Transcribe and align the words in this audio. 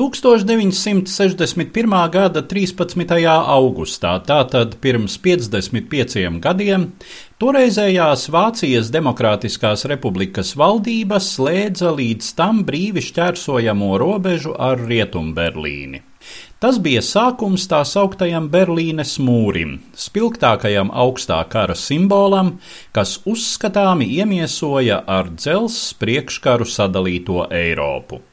1961. 0.00 2.10
gada 2.10 2.42
13. 2.42 3.26
augustā, 3.28 4.14
tātad 4.24 4.78
pirms 4.80 5.18
55 5.20 6.40
gadiem, 6.40 6.86
toreizējās 7.36 8.30
Vācijas 8.32 8.88
Demokrātiskās 8.94 9.84
republikas 9.92 10.54
valdība 10.56 11.20
slēdza 11.20 11.92
līdz 11.98 12.30
tam 12.38 12.62
brīvi 12.64 13.04
šķērsojamo 13.04 13.98
robežu 14.00 14.54
ar 14.56 14.80
Rietumberlīni. 14.80 16.00
Tas 16.64 16.80
bija 16.80 17.04
sākums 17.04 17.68
tā 17.68 17.84
sauktajam 17.84 18.48
Berlīnes 18.48 19.20
mūrim, 19.20 19.84
spilgtākajam 19.92 20.88
augstā 20.96 21.44
kara 21.52 21.76
simbolam, 21.76 22.56
kas 22.96 23.20
uzskatāmi 23.28 24.08
iemiesoja 24.16 25.04
ar 25.04 25.28
dzelzs 25.36 25.92
priekškaru 26.00 26.64
sadalīto 26.64 27.44
Eiropu. 27.52 28.29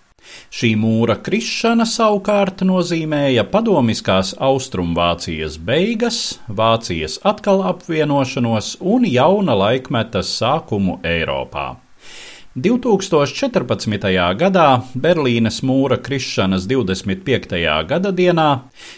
Šī 0.47 0.73
mūra 0.80 1.17
krišana 1.23 1.86
savukārt 1.88 2.64
nozīmēja 2.67 3.44
padomiskās 3.52 4.34
Austrumvācijas 4.39 5.58
beigas, 5.59 6.22
Vācijas 6.47 7.19
atkal 7.28 7.66
apvienošanos 7.73 8.78
un 8.80 9.08
jauna 9.09 9.58
laikmeta 9.58 10.23
sākumu 10.23 11.02
Eiropā. 11.03 11.75
2014. 12.58 14.08
gadā, 14.34 14.69
Berlīnes 14.97 15.59
mūra 15.61 16.00
krišanas 16.02 16.66
25. 16.66 17.53
gada 17.86 18.09
dienā, 18.09 18.47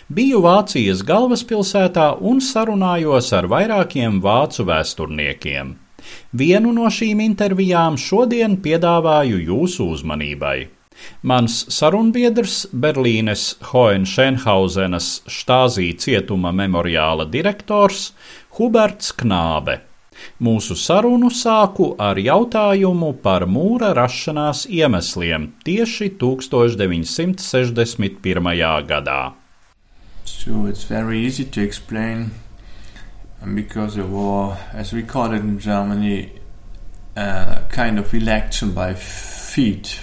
biju 0.08 0.39
Vācijas 0.45 1.03
galvaspilsētā 1.03 2.14
un 2.23 2.39
sarunājos 2.39 3.33
ar 3.36 3.49
vairākiem 3.52 4.21
vācu 4.23 4.64
vēsturniekiem. 4.69 5.75
Vienu 6.31 6.71
no 6.71 6.88
šīm 6.88 7.19
intervijām 7.25 7.99
šodien 7.99 8.55
piedāvāju 8.64 9.43
jūsu 9.52 9.91
uzmanībai. 9.91 10.78
Mans 11.22 11.66
sarunbiedrs, 11.73 12.67
Berlīnes 12.72 13.55
Hohenschenhausenas 13.72 15.22
štāzī 15.28 15.97
cietuma 16.00 16.52
memoriāla 16.55 17.25
direktors 17.30 18.14
Huberts 18.58 19.11
Knābe. 19.20 19.80
Mūsu 20.44 20.75
sarunu 20.75 21.30
sāku 21.31 21.95
ar 22.00 22.17
jautājumu 22.20 23.14
par 23.23 23.45
mūra 23.47 23.94
rašanās 23.95 24.66
iemesliem 24.67 25.53
tieši 25.66 26.09
1961. 26.20 28.86
gadā. 28.88 29.33
So 30.25 30.66
it's 30.67 30.83
very 30.83 31.25
easy 31.25 31.45
to 31.45 31.61
explain 31.61 32.31
because 33.55 33.97
it 33.97 34.05
was, 34.05 34.58
as 34.73 34.94
we 34.94 35.03
call 35.03 35.33
it 35.33 35.42
in 35.42 35.59
Germany, 35.59 36.32
a 37.15 37.64
kind 37.70 37.99
of 37.99 38.14
election 38.14 38.71
by 38.71 38.93
feet. 38.93 39.99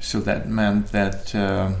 So 0.00 0.20
that 0.20 0.48
meant 0.48 0.92
that 0.92 1.34
uh, 1.34 1.72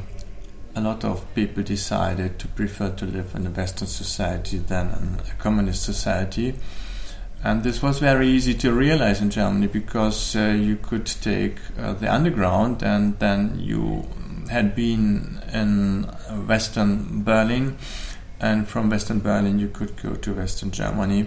a 0.74 0.80
lot 0.80 1.04
of 1.04 1.24
people 1.34 1.62
decided 1.62 2.38
to 2.38 2.48
prefer 2.48 2.90
to 2.90 3.04
live 3.04 3.34
in 3.34 3.46
a 3.46 3.50
Western 3.50 3.88
society 3.88 4.58
than 4.58 5.20
a 5.28 5.34
communist 5.38 5.82
society. 5.82 6.54
And 7.42 7.62
this 7.62 7.82
was 7.82 8.00
very 8.00 8.28
easy 8.28 8.54
to 8.54 8.72
realize 8.72 9.20
in 9.20 9.30
Germany 9.30 9.68
because 9.68 10.34
uh, 10.34 10.48
you 10.48 10.76
could 10.76 11.06
take 11.06 11.58
uh, 11.78 11.92
the 11.94 12.12
underground 12.12 12.82
and 12.82 13.18
then 13.20 13.58
you 13.60 14.08
had 14.50 14.74
been 14.74 15.40
in 15.52 16.04
Western 16.46 17.22
Berlin, 17.22 17.76
and 18.40 18.66
from 18.66 18.90
Western 18.90 19.20
Berlin 19.20 19.58
you 19.58 19.68
could 19.68 20.00
go 20.02 20.14
to 20.14 20.34
Western 20.34 20.70
Germany. 20.70 21.26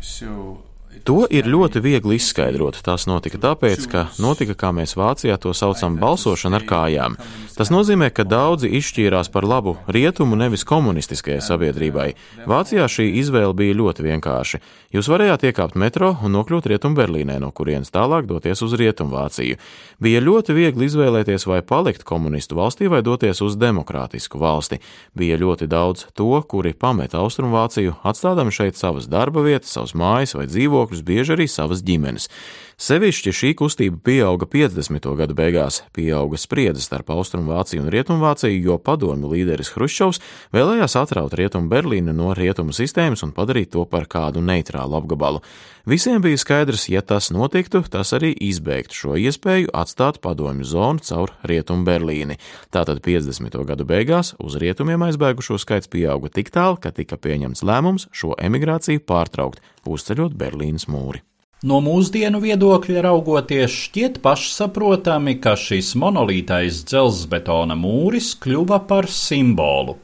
So 0.00 0.62
To 1.04 1.24
ir 1.26 1.48
ļoti 1.50 1.82
viegli 1.84 2.16
izskaidrot. 2.16 2.78
Tas 2.86 3.08
notika 3.10 3.40
tāpēc, 3.42 3.88
ka 3.90 4.04
notika, 4.22 4.54
kā 4.56 4.70
mēs 4.72 4.94
Vācijā 4.96 5.34
to 5.42 5.50
saucam, 5.56 5.98
balsošana 6.00 6.60
ar 6.60 6.64
kājām. 6.68 7.18
Tas 7.54 7.70
nozīmē, 7.70 8.08
ka 8.10 8.24
daudzi 8.26 8.70
izšķīrās 8.78 9.28
par 9.30 9.44
labu 9.46 9.76
rietumu, 9.86 10.34
nevis 10.38 10.64
komunistiskajai 10.66 11.42
sabiedrībai. 11.44 12.08
Vācijā 12.50 12.86
šī 12.90 13.10
izvēle 13.20 13.54
bija 13.54 13.76
ļoti 13.78 14.06
vienkārša. 14.06 14.58
Jūs 14.94 15.10
varējāt 15.10 15.44
iekāpt 15.50 15.76
metro 15.78 16.12
un 16.22 16.34
nokļūt 16.34 16.66
Rietumu 16.72 16.98
Berlīnē, 16.98 17.36
no 17.42 17.52
kurienes 17.54 17.90
tālāk 17.94 18.26
doties 18.30 18.62
uz 18.62 18.74
Rietumu 18.78 19.14
Vāciju. 19.14 19.58
Bija 20.02 20.22
ļoti 20.22 20.56
viegli 20.56 20.88
izvēlēties, 20.88 21.46
vai 21.50 21.60
palikt 21.66 22.02
komunistu 22.06 22.58
valstī 22.58 22.90
vai 22.90 23.04
doties 23.06 23.42
uz 23.44 23.58
demokrātisku 23.60 24.40
valsti. 24.42 24.80
Bija 25.14 25.38
ļoti 25.38 25.68
daudz 25.70 26.08
to, 26.14 26.32
kuri 26.48 26.74
pameta 26.74 27.20
Austrumvāciju, 27.22 28.00
atstādami 28.02 28.54
šeit 28.54 28.80
savas 28.80 29.06
darba 29.10 29.44
vietas, 29.46 29.74
savas 29.76 29.94
mājas 29.98 30.34
vai 30.38 30.46
dzīvokļus, 30.50 30.83
bieži 31.06 31.32
arī 31.36 31.48
savas 31.48 31.82
ģimenes. 31.86 32.28
Sevišķi 32.74 33.30
šī 33.30 33.48
kustība 33.54 34.00
pieauga 34.02 34.48
50. 34.50 35.04
gadu 35.14 35.34
beigās, 35.38 35.76
pieauga 35.94 36.38
spriedze 36.40 36.82
starp 36.82 37.12
Austrumvāciju 37.14 37.84
un 37.84 37.90
Rietumvāciju, 37.94 38.56
jo 38.66 38.78
padomju 38.82 39.28
līderis 39.30 39.70
Hruščovs 39.76 40.18
vēlējās 40.56 40.96
atraut 40.98 41.36
Rietumu 41.38 41.70
Berlīnu 41.70 42.10
no 42.10 42.32
rietumu 42.34 42.74
sistēmas 42.74 43.22
un 43.22 43.30
padarīt 43.36 43.70
to 43.76 43.84
par 43.86 44.08
kādu 44.10 44.42
neitrālu 44.42 44.98
apgabalu. 44.98 45.42
Visiem 45.86 46.18
bija 46.24 46.40
skaidrs, 46.40 46.88
ja 46.90 47.02
tas 47.06 47.30
notiktu, 47.30 47.84
tas 47.86 48.10
arī 48.16 48.32
izbeigtu 48.42 48.98
šo 48.98 49.14
iespēju 49.22 49.70
atstāt 49.70 50.18
padomju 50.24 50.66
zonu 50.66 51.04
caur 51.06 51.30
Rietumu 51.46 51.86
Berlīni. 51.86 52.40
Tātad 52.74 53.04
50. 53.04 53.54
gadu 53.68 53.86
beigās 53.86 54.32
uz 54.42 54.56
rietumiem 54.58 55.04
aizbēgušo 55.06 55.60
skaits 55.62 55.92
pieauga 55.92 56.32
tik 56.32 56.50
tālu, 56.50 56.80
ka 56.82 56.90
tika 56.90 57.20
pieņemts 57.22 57.62
lēmums 57.62 58.08
šo 58.10 58.34
emigrāciju 58.34 59.04
pārtraukt, 59.06 59.62
uzceļot 59.86 60.34
Berlīnas 60.34 60.88
mūri. 60.90 61.22
No 61.64 61.78
mūsdienu 61.80 62.42
viedokļa 62.42 63.02
raugoties, 63.06 63.72
šķiet 63.86 64.18
pašsaprotami, 64.24 65.38
ka 65.40 65.54
šis 65.56 65.94
monolītais 65.96 66.82
dzelzbetona 66.90 67.72
mūris 67.80 68.34
kļuva 68.36 68.82
par 68.90 69.08
simbolu. 69.08 69.94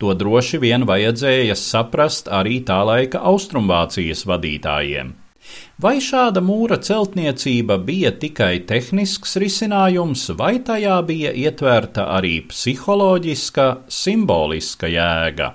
To 0.00 0.14
droši 0.16 0.56
vien 0.62 0.86
vajadzēja 0.88 1.56
saprast 1.60 2.30
arī 2.32 2.62
tā 2.64 2.78
laika 2.88 3.20
Austrumvācijas 3.28 4.24
vadītājiem. 4.30 5.12
Vai 5.84 5.98
šāda 6.00 6.40
mūra 6.40 6.80
celtniecība 6.80 7.76
bija 7.90 8.14
tikai 8.16 8.64
tehnisks 8.64 9.36
risinājums, 9.36 10.24
vai 10.40 10.54
tajā 10.64 10.96
bija 11.12 11.34
ietverta 11.44 12.08
arī 12.16 12.38
psiholoģiska, 12.48 13.68
simboliska 14.00 14.88
jēga? 14.88 15.52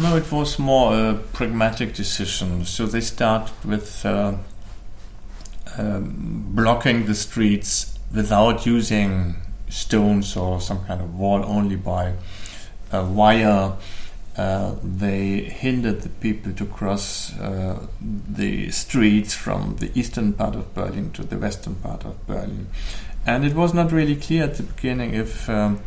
No, 0.00 0.16
it 0.16 0.30
was 0.32 0.58
more 0.58 0.94
a 0.94 1.14
pragmatic 1.32 1.94
decision. 1.94 2.64
So 2.64 2.86
they 2.86 3.00
started 3.00 3.52
with 3.64 4.04
uh, 4.06 4.32
um, 5.78 6.46
blocking 6.50 7.06
the 7.06 7.14
streets 7.14 7.98
without 8.14 8.66
using 8.66 9.36
stones 9.68 10.36
or 10.36 10.60
some 10.60 10.84
kind 10.86 11.00
of 11.00 11.18
wall, 11.18 11.44
only 11.44 11.76
by 11.76 12.14
a 12.92 13.04
wire. 13.04 13.76
Uh, 14.36 14.74
they 14.82 15.40
hindered 15.42 16.02
the 16.02 16.08
people 16.08 16.52
to 16.52 16.64
cross 16.64 17.38
uh, 17.38 17.86
the 18.00 18.70
streets 18.70 19.34
from 19.34 19.76
the 19.76 19.90
eastern 19.98 20.32
part 20.32 20.54
of 20.54 20.72
Berlin 20.74 21.10
to 21.12 21.22
the 21.22 21.36
western 21.36 21.74
part 21.76 22.04
of 22.04 22.26
Berlin. 22.26 22.68
And 23.26 23.44
it 23.44 23.54
was 23.54 23.74
not 23.74 23.92
really 23.92 24.16
clear 24.16 24.44
at 24.44 24.54
the 24.54 24.62
beginning 24.62 25.14
if 25.14 25.48
um, 25.50 25.80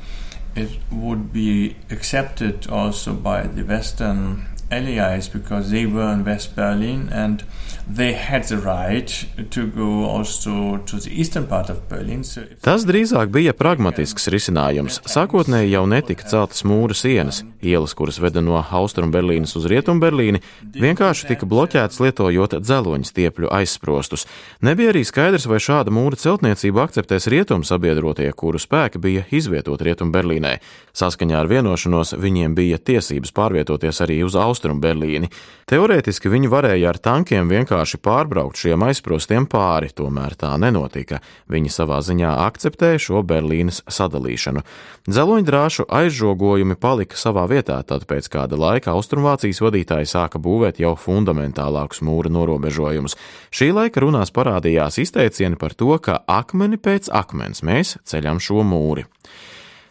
it 0.55 0.77
would 0.91 1.33
be 1.33 1.75
accepted 1.89 2.67
also 2.67 3.13
by 3.13 3.47
the 3.47 3.63
Western 3.63 4.47
allies 4.69 5.29
because 5.29 5.71
they 5.71 5.85
were 5.85 6.11
in 6.13 6.23
West 6.23 6.55
Berlin 6.55 7.09
and 7.11 7.43
Tas 12.63 12.85
drīzāk 12.87 13.27
bija 13.35 13.51
pragmatisks 13.59 14.29
risinājums. 14.31 15.01
Sākotnēji 15.03 15.73
jau 15.73 15.81
netika 15.91 16.23
celtas 16.31 16.63
mūra 16.63 16.95
sienas. 16.95 17.41
Ielas, 17.63 17.91
kuras 17.95 18.21
veda 18.23 18.39
no 18.43 18.55
Austrumberlīnas 18.63 19.55
uz 19.59 19.67
Rietumberlīni, 19.71 20.39
vienkārši 20.79 21.27
tika 21.33 21.47
bloķētas 21.47 21.99
lietojot 22.03 22.55
dzeloņu 22.63 23.09
stiepļu 23.09 23.51
aizsprostus. 23.51 24.25
Nebija 24.63 24.93
arī 24.93 25.03
skaidrs, 25.07 25.49
vai 25.51 25.59
šāda 25.63 25.91
mūra 25.91 26.19
celtniecību 26.19 26.83
akceptēs 26.85 27.27
rietumu 27.31 27.67
sabiedrotie, 27.67 28.29
kuru 28.31 28.63
spēki 28.63 29.03
bija 29.03 29.25
izvietoti 29.31 29.89
Rietumberlīnē. 29.89 30.55
Saskaņā 30.95 31.39
ar 31.43 31.51
vienošanos 31.51 32.15
viņiem 32.15 32.55
bija 32.55 32.79
tiesības 32.79 33.35
pārvietoties 33.35 34.03
arī 34.03 34.21
uz 34.23 34.39
Austrumberlīni. 34.39 35.31
Teorētiski 35.67 36.31
viņi 36.31 36.51
varēja 36.51 36.91
ar 36.91 36.99
tankiem 37.03 37.47
vienkārši 37.51 37.72
pārbraukt 38.03 38.59
šiem 38.59 38.83
aizsprostiem 38.85 39.47
pāri, 39.49 39.89
tomēr 39.95 40.35
tā 40.39 40.51
nenotika. 40.61 41.19
Viņi 41.51 41.71
savā 41.73 41.99
ziņā 42.05 42.31
akceptēja 42.45 43.01
šo 43.01 43.23
Berlīnas 43.27 43.81
sadalīšanu. 43.89 44.63
Dzeloņdrāšu 45.09 45.87
aizžogojumi 45.89 46.77
palika 46.79 47.17
savā 47.19 47.47
vietā, 47.51 47.79
tad 47.83 48.05
pēc 48.09 48.29
kāda 48.33 48.59
laika 48.59 48.93
Austrumvācijas 48.93 49.61
vadītāji 49.65 50.09
sāka 50.09 50.41
būvēt 50.41 50.79
jau 50.83 50.93
fundamentālākus 50.99 52.03
mūra 52.05 52.31
norobežojumus. 52.33 53.17
Šī 53.53 53.71
laika 53.75 54.03
runās 54.05 54.33
parādījās 54.35 55.01
izteicieni 55.03 55.59
par 55.59 55.73
to, 55.73 55.97
ka 55.97 56.21
akmeni 56.27 56.77
pēc 56.77 57.09
akmens 57.13 57.65
mēs 57.65 57.97
ceļam 58.07 58.39
šo 58.43 58.63
mūri. 58.67 59.07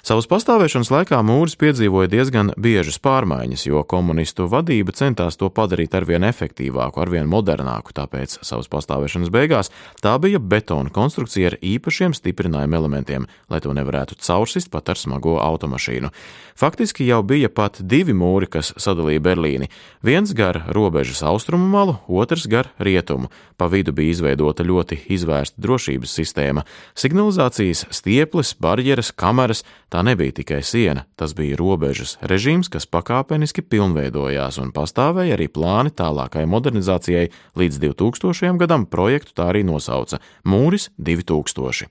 Savas 0.03 0.27
pastāvēšanas 0.27 0.89
laikā 0.91 1.21
mūris 1.23 1.53
piedzīvoja 1.55 2.09
diezgan 2.11 2.49
biežas 2.59 2.97
pārmaiņas, 2.99 3.69
jo 3.69 3.85
komunistu 3.87 4.49
vadība 4.51 4.91
centās 4.99 5.37
to 5.39 5.47
padarīt 5.47 5.93
arvien 5.95 6.27
efektīvāku, 6.27 6.99
arvien 7.05 7.29
modernāku, 7.31 7.95
tāpēc 7.95 8.35
savas 8.43 8.67
pastāvēšanas 8.73 9.31
beigās 9.31 9.71
tā 10.03 10.17
bija 10.19 10.41
betona 10.43 10.91
konstrukcija 10.91 11.53
ar 11.53 11.57
īpašiem 11.63 12.17
stiprinājuma 12.19 12.81
elementiem, 12.81 13.29
lai 13.47 13.61
to 13.63 13.71
nevarētu 13.79 14.19
caursist 14.19 14.73
pat 14.75 14.91
ar 14.91 14.99
smago 14.99 15.37
automašīnu. 15.39 16.11
Faktiski 16.59 17.07
jau 17.07 17.23
bija 17.23 17.47
pat 17.47 17.79
divi 17.79 18.11
mūri, 18.11 18.51
kas 18.51 18.73
sadalīja 18.83 19.23
Berlīni. 19.23 19.71
Viens 20.03 20.35
gar 20.35 20.65
robežas 20.75 21.23
austrumu 21.23 21.71
malu, 21.71 21.95
otrs 22.11 22.49
gar 22.51 22.73
rietumu. 22.83 23.31
Pa 23.55 23.71
vidu 23.71 23.95
bija 23.95 24.17
izveidota 24.17 24.67
ļoti 24.67 24.99
izvērsta 25.15 25.63
drošības 25.63 26.19
sistēma- 26.19 26.67
signalizācijas, 27.03 27.87
stieples, 27.95 28.57
barjeras, 28.59 29.15
kameras. 29.15 29.63
Tā 29.93 30.01
nebija 30.01 30.33
tikai 30.33 30.63
siena, 30.65 31.03
tas 31.21 31.35
bija 31.37 31.59
robežas 31.61 32.15
režīms, 32.25 32.71
kas 32.73 32.87
pakāpeniski 32.89 33.61
pilnveidojās 33.61 34.57
un 34.63 34.71
pastāvēja 34.73 35.37
arī 35.37 35.51
plāni 35.53 35.91
tālākai 35.93 36.47
modernizācijai 36.49 37.27
līdz 37.61 37.81
2000. 37.83 38.57
gadam 38.63 38.87
projektu 38.89 39.37
tā 39.37 39.51
arī 39.53 39.61
nosauca- 39.69 40.17
Mūris 40.53 40.89
2000. 40.97 41.91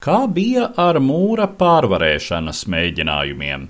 Kā 0.00 0.28
bija 0.30 0.70
ar 0.78 1.00
mūra 1.02 1.48
pārvarēšanas 1.50 2.68
mēģinājumiem? 2.70 3.66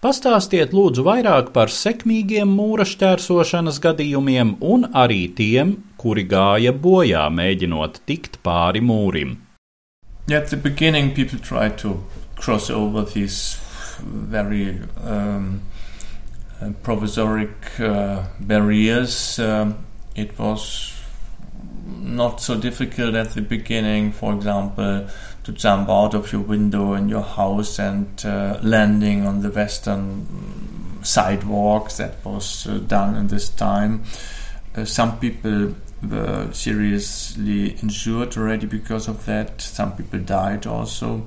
Pastāstiet 0.00 0.70
lūdzu 0.70 1.02
vairāk 1.02 1.50
par 1.52 1.66
sekmīgiem 1.66 2.46
mūra 2.46 2.86
šķērsošanas 2.86 3.80
gadījumiem 3.80 4.56
un 4.60 4.86
arī 4.94 5.34
tiem, 5.34 5.82
kuri 5.98 6.24
gāja 6.24 6.72
bojā 6.72 7.26
mēģinot 7.28 8.00
tikt 8.06 8.38
pāri 8.44 8.80
mūrim. 8.80 9.36
Yeah, 10.28 10.38
at 10.38 10.50
the 10.50 10.56
beginning, 10.56 11.12
people 11.14 11.38
tried 11.38 11.76
to 11.78 12.04
cross 12.36 12.70
over 12.70 13.02
these 13.02 13.58
very 14.00 14.80
um, 15.02 15.62
uh, 16.60 16.70
provisoric 16.82 17.80
uh, 17.80 18.26
barriers. 18.40 19.38
Um, 19.38 19.84
it 20.14 20.38
was 20.38 20.92
not 21.86 22.40
so 22.40 22.58
difficult 22.58 23.14
at 23.14 23.30
the 23.30 23.42
beginning, 23.42 24.12
for 24.12 24.34
example, 24.34 25.08
to 25.44 25.52
jump 25.52 25.88
out 25.88 26.14
of 26.14 26.32
your 26.32 26.40
window 26.42 26.94
in 26.94 27.08
your 27.08 27.22
house 27.22 27.78
and 27.78 28.24
uh, 28.24 28.58
landing 28.62 29.26
on 29.26 29.42
the 29.42 29.50
western 29.50 30.26
sidewalks. 31.02 31.98
That 31.98 32.24
was 32.24 32.66
uh, 32.66 32.78
done 32.78 33.14
in 33.16 33.28
this 33.28 33.48
time. 33.48 34.04
Uh, 34.74 34.84
some 34.84 35.18
people 35.18 35.74
were 36.02 36.52
seriously 36.52 37.70
injured 37.82 38.36
already 38.36 38.66
because 38.66 39.08
of 39.08 39.24
that. 39.26 39.60
Some 39.60 39.96
people 39.96 40.20
died 40.20 40.66
also. 40.66 41.26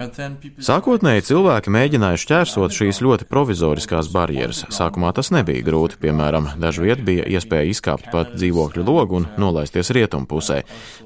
Sākotnēji 0.00 1.26
cilvēki 1.28 1.72
mēģināja 1.74 2.20
šķērsot 2.22 2.72
šīs 2.72 3.02
ļoti 3.04 3.26
provizoriskās 3.28 4.08
barjeras. 4.08 4.62
Sākumā 4.72 5.10
tas 5.12 5.28
nebija 5.34 5.60
grūti, 5.66 5.98
piemēram, 6.00 6.48
dažviet 6.62 7.02
bija 7.04 7.26
iespēja 7.28 7.68
izkāpt 7.68 8.08
pat 8.14 8.32
dzīvokļu 8.32 8.86
logu 8.86 9.18
un 9.20 9.28
nolaisties 9.36 9.92
rietumpusē. 9.92 10.62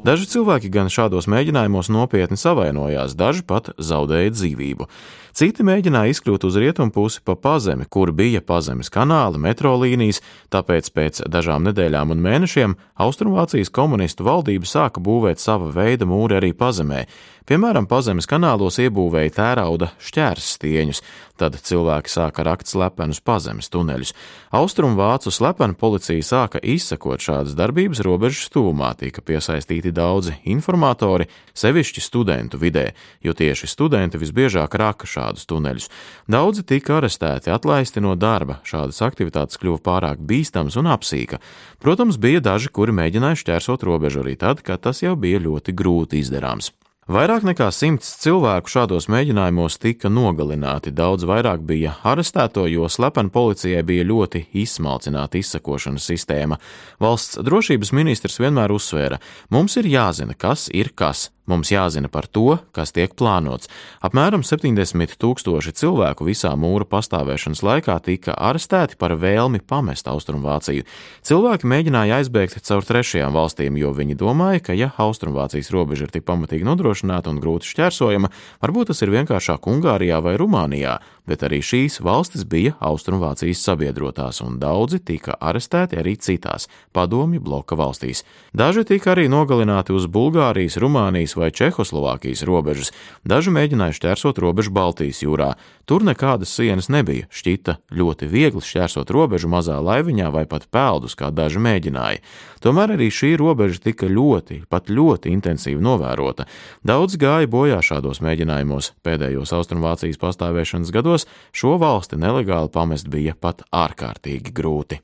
Daži 0.07 0.31
cilvēki 0.37 0.71
gan 0.71 0.93
šādos 0.95 1.27
mēģinājumos 1.27 1.91
nopietni 1.91 2.39
savainojās, 2.39 3.19
daži 3.19 3.43
pat 3.51 3.75
zaudēja 3.83 4.31
dzīvību. 4.37 4.87
Citi 5.35 5.65
mēģināja 5.67 6.13
izkļūt 6.15 6.45
uz 6.47 6.57
rietumpusi 6.63 7.19
pa 7.27 7.35
pazemi, 7.35 7.89
kur 7.91 8.13
bija 8.15 8.39
pazemes 8.39 8.87
kanāli, 8.95 9.41
metro 9.43 9.73
līnijas, 9.81 10.21
tāpēc 10.55 10.93
pēc 10.95 11.25
dažām 11.27 11.67
nedēļām 11.67 12.15
un 12.15 12.23
mēnešiem 12.23 12.77
Austrumvācijas 13.03 13.75
komunistu 13.75 14.23
valdība 14.29 14.71
sāka 14.71 15.03
būvēt 15.03 15.43
sava 15.43 15.73
veida 15.75 16.07
mūri 16.07 16.39
arī 16.39 16.53
pazemē. 16.55 17.09
Piemēram, 17.45 17.85
pazemes 17.85 18.25
kanālos 18.25 18.79
iebūvēja 18.81 19.35
tērauda 19.37 19.91
šķērsstieņus, 20.01 21.03
tad 21.37 21.59
cilvēki 21.61 22.09
sāka 22.09 22.41
rakt 22.47 22.71
slepenus 22.71 23.19
pazemes 23.21 23.67
tuneļus. 23.69 24.15
Austrumvācu 24.57 25.29
slepena 25.29 25.77
policija 25.77 26.25
sāka 26.25 26.63
izsekot 26.65 27.21
šādas 27.21 27.53
darbības 27.59 27.99
robežas 28.07 28.49
tūmā, 28.55 28.95
tika 28.97 29.21
piesaistīti 29.21 29.93
daudzi 29.93 30.39
informatori, 30.49 31.27
sevišķi 31.53 32.05
studentu 32.07 32.57
vidē, 32.63 32.87
jo 33.21 33.35
tieši 33.37 33.69
studenti 33.69 34.17
visbiežāk 34.23 34.79
raka 34.81 35.05
šādus 35.05 35.45
tuneļus. 35.51 35.91
Daudzi 36.33 36.65
tika 36.65 36.97
arestēti, 37.03 37.53
atlaisti 37.53 38.01
no 38.01 38.15
darba, 38.17 38.63
šādas 38.65 39.03
aktivitātes 39.05 39.61
kļuva 39.61 39.83
pārāk 39.85 40.25
bīstamas 40.25 40.81
un 40.81 40.89
apsīka. 40.97 41.43
Protams, 41.85 42.17
bija 42.17 42.41
daži, 42.41 42.73
kuri 42.73 42.97
mēģināja 42.97 43.43
šķērsot 43.45 43.85
robežu 43.85 44.25
arī 44.25 44.39
tad, 44.41 44.65
kad 44.65 44.81
tas 44.89 45.05
jau 45.05 45.13
bija 45.13 45.45
ļoti 45.45 45.77
grūti 45.77 46.25
izdarāms. 46.25 46.73
Vairāk 47.05 47.43
nekā 47.45 47.67
simts 47.69 48.15
cilvēku 48.23 48.71
šādos 48.73 49.11
mēģinājumos 49.13 49.75
tika 49.77 50.09
nogalināti, 50.09 50.89
daudz 50.89 51.27
vairāk 51.29 51.61
bija 51.69 51.99
arestēto, 52.01 52.65
jo 52.65 52.89
slepeni 52.89 53.29
policijai 53.29 53.83
bija 53.85 54.07
ļoti 54.09 54.47
izsmalcināta 54.63 55.37
izsakošanas 55.37 56.09
sistēma. 56.09 56.57
Valsts 57.05 57.37
drošības 57.45 57.93
ministrs 57.93 58.41
vienmēr 58.41 58.73
uzsvēra: 58.73 59.21
mums 59.53 59.77
ir 59.77 59.91
jāzina, 59.93 60.33
kas 60.33 60.71
ir 60.73 60.95
kas. 60.97 61.29
Mums 61.45 61.69
jāzina 61.69 62.09
par 62.09 62.25
to, 62.25 62.57
kas 62.73 62.95
tiek 62.97 63.13
plānots. 63.21 63.69
Apmēram 64.05 64.41
70 64.47 65.19
tūkstoši 65.21 65.75
cilvēku 65.77 66.25
visā 66.25 66.55
mūra 66.57 66.87
pastāvēšanas 66.89 67.61
laikā 67.61 67.99
tika 68.07 68.33
arestēti 68.33 68.97
par 68.97 69.13
vēlmi 69.21 69.61
pamest 69.61 70.09
Austrumvāciju. 70.09 70.87
Cilvēki 71.21 71.69
mēģināja 71.69 72.23
aizbēgt 72.23 72.65
caur 72.65 72.89
trešajām 72.89 73.37
valstīm, 73.37 73.77
jo 73.77 73.93
viņi 73.93 74.17
domāja, 74.17 74.63
ka, 74.71 74.79
ja 74.79 74.89
Austrumvācijas 74.97 75.69
robeža 75.75 76.09
ir 76.09 76.15
tik 76.17 76.25
pamatīgi 76.25 76.65
nodrošināta 76.65 77.29
un 77.29 77.43
grūti 77.45 77.69
šķērsojama, 77.75 78.33
varbūt 78.65 78.95
tas 78.95 79.05
ir 79.05 79.13
vienkāršāk 79.13 79.69
Ungārijā 79.69 80.23
vai 80.25 80.39
Rumānijā, 80.41 80.97
bet 81.29 81.45
arī 81.47 81.61
šīs 81.65 82.01
valstis 82.05 82.45
bija 82.45 82.75
Austrumvācijas 82.85 83.63
sabiedrotās, 83.65 84.43
un 84.45 84.59
daudzi 84.63 85.01
tika 85.01 85.37
arestēti 85.41 85.99
arī 86.01 86.17
citās 86.21 86.69
padomju 86.93 87.41
bloka 87.41 87.77
valstīs. 87.79 88.25
Daži 88.53 88.85
tika 88.89 89.15
arī 89.15 89.27
nogalināti 89.33 89.95
uz 89.97 90.07
Bulgārijas, 90.07 90.77
Rumānijas 90.81 91.37
vai 91.41 91.51
Čehoslovākijas 91.55 92.45
robežas, 92.49 92.93
daži 93.25 93.55
mēģināja 93.55 93.97
šķērsot 94.01 94.41
robežu 94.45 94.75
Baltijas 94.75 95.23
jūrā. 95.25 95.55
Tur 95.85 96.05
nekādas 96.05 96.53
sienas 96.53 96.89
nebija, 96.93 97.29
šķita 97.33 97.79
ļoti 97.93 98.29
viegli 98.29 98.65
šķērsot 98.65 99.11
robežu 99.13 99.51
mazā 99.53 99.81
laiviņā 99.85 100.31
vai 100.33 100.47
pat 100.49 100.69
peldus, 100.73 101.17
kā 101.17 101.29
daži 101.33 101.61
mēģināja. 101.61 102.23
Tomēr 102.65 102.95
arī 102.95 103.11
šī 103.13 103.35
robeža 103.37 103.83
tika 103.85 104.09
ļoti, 104.09 104.63
pat 104.73 104.89
ļoti 104.89 105.29
intensīvi 105.35 105.83
novērota. 105.85 106.47
Daudz 106.81 107.19
gāja 107.21 107.51
bojā 107.53 107.83
šādos 107.85 108.23
mēģinājumos. 108.25 108.95
Pēdējos 109.05 109.53
Austrumvācijas 109.53 110.21
pastāvēšanas 110.23 110.93
gados 110.95 111.14
šo 111.55 111.77
valsti 111.79 112.19
nelegāli 112.21 112.73
pamest 112.75 113.11
bija 113.13 113.35
pat 113.39 113.63
ārkārtīgi 113.71 114.53
grūti. 114.55 115.01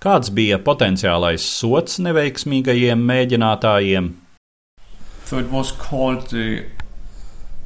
Kāds 0.00 0.30
bija 0.32 0.56
potenciālais 0.64 1.44
sots 1.44 1.98
neveiksmīgajiem 2.00 3.02
mēģinātājiem? 3.04 4.14
So 5.26 5.38
it 5.38 5.50
was 5.52 5.72
called 5.72 6.30
the 6.30 6.64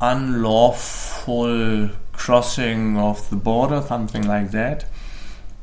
unlawful 0.00 1.90
crossing 2.12 2.98
of 2.98 3.30
the 3.30 3.36
border, 3.36 3.80
something 3.82 4.26
like 4.26 4.50
that. 4.50 4.86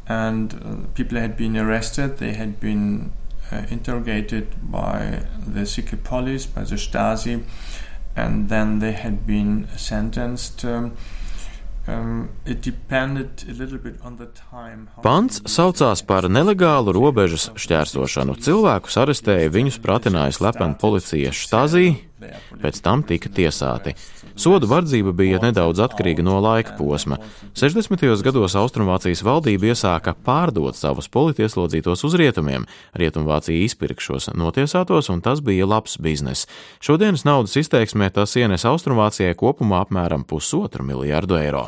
And 0.08 0.54
uh, 0.54 0.88
people 0.96 1.20
had 1.20 1.38
been 1.38 1.58
arrested, 1.58 2.18
they 2.18 2.34
had 2.34 2.60
been 2.60 3.12
uh, 3.52 3.64
interrogated 3.70 4.72
by 4.72 5.24
the 5.46 5.66
secret 5.66 6.04
police, 6.04 6.46
by 6.46 6.64
the 6.64 6.76
Stasi, 6.76 7.44
and 8.16 8.50
then 8.50 8.80
they 8.80 8.94
had 8.94 9.28
been 9.28 9.68
sentenced 9.76 10.66
um, 10.66 10.98
Um, 11.90 12.28
Pants 15.02 15.42
saucās 15.50 16.04
par 16.06 16.28
nelegālu 16.30 16.94
robežas 16.94 17.48
šķērsošanu. 17.58 18.36
Cilvēkus 18.38 19.00
arestēja, 19.02 19.50
viņus 19.50 19.80
pratināja 19.82 20.36
slepena 20.38 20.78
policija 20.78 21.34
Štazī, 21.34 21.88
pēc 22.62 22.82
tam 22.84 23.04
tika 23.08 23.30
tiesāti. 23.34 23.96
Sodu 24.40 24.70
vardzība 24.72 25.12
bija 25.16 25.40
nedaudz 25.44 25.82
atkarīga 25.84 26.24
no 26.26 26.38
laika 26.42 26.76
posma. 26.78 27.18
60. 27.58 28.06
gados 28.26 28.56
Austrumvācijas 28.58 29.24
valdība 29.28 29.72
iesāka 29.72 30.14
pārdot 30.26 30.80
savus 30.80 31.10
politieslodzītos 31.12 32.06
uz 32.08 32.16
rietumiem. 32.20 32.66
Rietumvācija 32.98 33.66
izpirka 33.66 34.02
šos 34.02 34.32
notiesātos, 34.38 35.12
un 35.14 35.22
tas 35.26 35.44
bija 35.44 35.68
labs 35.68 35.98
bizness. 36.02 36.48
Šodienas 36.84 37.26
naudas 37.28 37.58
izteiksmē 37.60 38.12
tas 38.16 38.38
ienes 38.40 38.66
Austrumvācijai 38.70 39.36
kopumā 39.38 39.84
apmēram 39.86 40.26
pusotru 40.28 40.88
miljardu 40.88 41.38
eiro. 41.42 41.68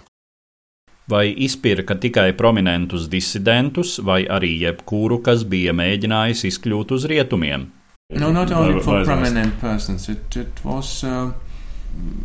Vai 1.10 1.34
izpirka 1.36 1.98
tikai 2.00 2.32
prominentus 2.40 3.10
disidentus, 3.12 3.98
vai 4.00 4.22
arī 4.24 4.54
jebkuru, 4.62 5.20
kas 5.26 5.44
bija 5.44 5.76
mēģinājis 5.76 6.46
izkļūt 6.48 6.94
uz 6.96 7.08
rietumiem? 7.12 7.68
No, 8.10 8.32
not 8.32 8.52
only 8.52 8.82
for 8.82 9.04
prominent 9.04 9.60
persons. 9.60 10.10
It, 10.10 10.36
it 10.36 10.64
was 10.64 11.04
uh, 11.04 11.34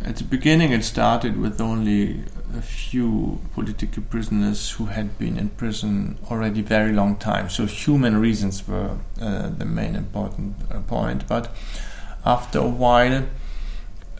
at 0.03 0.17
the 0.17 0.23
beginning. 0.23 0.71
It 0.71 0.83
started 0.83 1.39
with 1.39 1.59
only 1.61 2.23
a 2.55 2.61
few 2.61 3.39
political 3.53 4.03
prisoners 4.03 4.71
who 4.71 4.85
had 4.85 5.17
been 5.17 5.37
in 5.37 5.49
prison 5.49 6.17
already 6.29 6.61
very 6.61 6.91
long 6.91 7.15
time. 7.15 7.49
So 7.49 7.65
human 7.65 8.17
reasons 8.17 8.67
were 8.67 8.97
uh, 9.21 9.49
the 9.49 9.65
main 9.65 9.95
important 9.95 10.55
uh, 10.71 10.79
point. 10.81 11.27
But 11.27 11.55
after 12.25 12.59
a 12.59 12.67
while, 12.67 13.25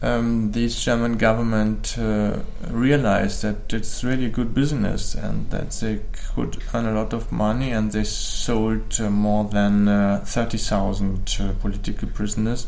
um, 0.02 0.52
the 0.52 0.68
German 0.68 1.18
government 1.18 1.96
uh, 1.98 2.38
realized 2.68 3.42
that 3.42 3.72
it's 3.72 4.02
really 4.02 4.26
a 4.26 4.30
good 4.30 4.54
business 4.54 5.14
and 5.14 5.50
that 5.50 5.72
they 5.72 6.00
could 6.34 6.62
earn 6.72 6.86
a 6.86 6.92
lot 6.92 7.12
of 7.12 7.30
money, 7.30 7.70
and 7.70 7.92
they 7.92 8.04
sold 8.04 8.98
uh, 8.98 9.10
more 9.10 9.44
than 9.44 9.88
uh, 9.88 10.24
30,000 10.24 11.36
uh, 11.40 11.52
political 11.60 12.08
prisoners. 12.08 12.66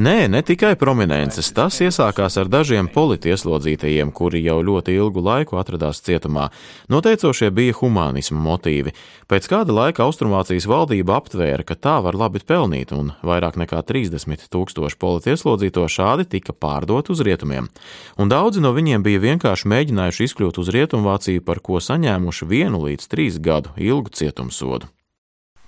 Nē, 0.00 0.28
ne 0.32 0.40
tikai 0.40 0.72
prominences. 0.80 1.50
Tas 1.52 1.76
iesākās 1.84 2.38
ar 2.40 2.48
dažiem 2.48 2.88
politieslodzītajiem, 2.88 4.12
kuri 4.16 4.40
jau 4.46 4.56
ļoti 4.64 4.94
ilgu 4.96 5.20
laiku 5.20 5.58
atradās 5.60 6.00
cietumā. 6.06 6.46
Noteicošie 6.88 7.50
bija 7.52 7.76
humānisma 7.76 8.40
motīvi. 8.40 8.94
Pēc 9.28 9.48
kāda 9.50 9.74
laika 9.76 10.06
Austrumvācijas 10.06 10.64
valdība 10.70 11.18
aptvēra, 11.18 11.66
ka 11.68 11.76
tā 11.76 11.98
var 12.00 12.16
labi 12.16 12.40
pelnīt, 12.40 12.94
un 12.96 13.12
vairāk 13.20 13.58
nekā 13.60 13.82
30 13.90 14.48
tūkstoši 14.48 14.96
politieslodzīto 15.04 15.84
šādi 15.84 16.24
tika 16.36 16.56
pārdot 16.56 17.12
uz 17.12 17.20
rietumiem. 17.26 17.68
Un 18.16 18.32
daudzi 18.32 18.64
no 18.64 18.72
viņiem 18.72 19.04
bija 19.04 19.20
vienkārši 19.26 19.68
mēģinājuši 19.68 20.30
izkļūt 20.30 20.62
uz 20.64 20.72
Rietumvāciju, 20.72 21.44
par 21.44 21.60
ko 21.60 21.76
saņēmuši 21.84 22.48
vienu 22.48 22.86
līdz 22.86 23.12
trīs 23.12 23.36
gadu 23.36 23.76
ilgu 23.76 24.16
cietumsodu 24.16 24.88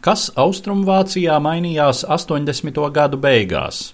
kas 0.02 0.30
Austrumvācijā 0.36 1.38
mainījās 1.42 2.04
80. 2.04 2.78
gadu 2.92 3.18
beigās. 3.22 3.92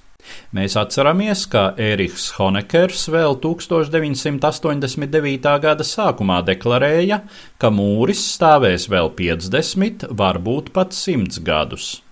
Mēs 0.53 0.77
atceramies, 0.77 1.47
ka 1.49 1.73
Ērihs 1.81 2.33
Honekers 2.37 3.07
vēl 3.12 3.38
1989. 3.45 5.55
gada 5.62 5.85
sākumā 5.87 6.43
deklarēja, 6.49 7.23
ka 7.61 7.71
mūris 7.73 8.25
stāvēs 8.35 8.88
vēl 8.93 9.09
50, 9.17 10.09
varbūt 10.19 10.73
pat 10.77 10.93
100 10.97 11.41
gadus. 11.47 12.03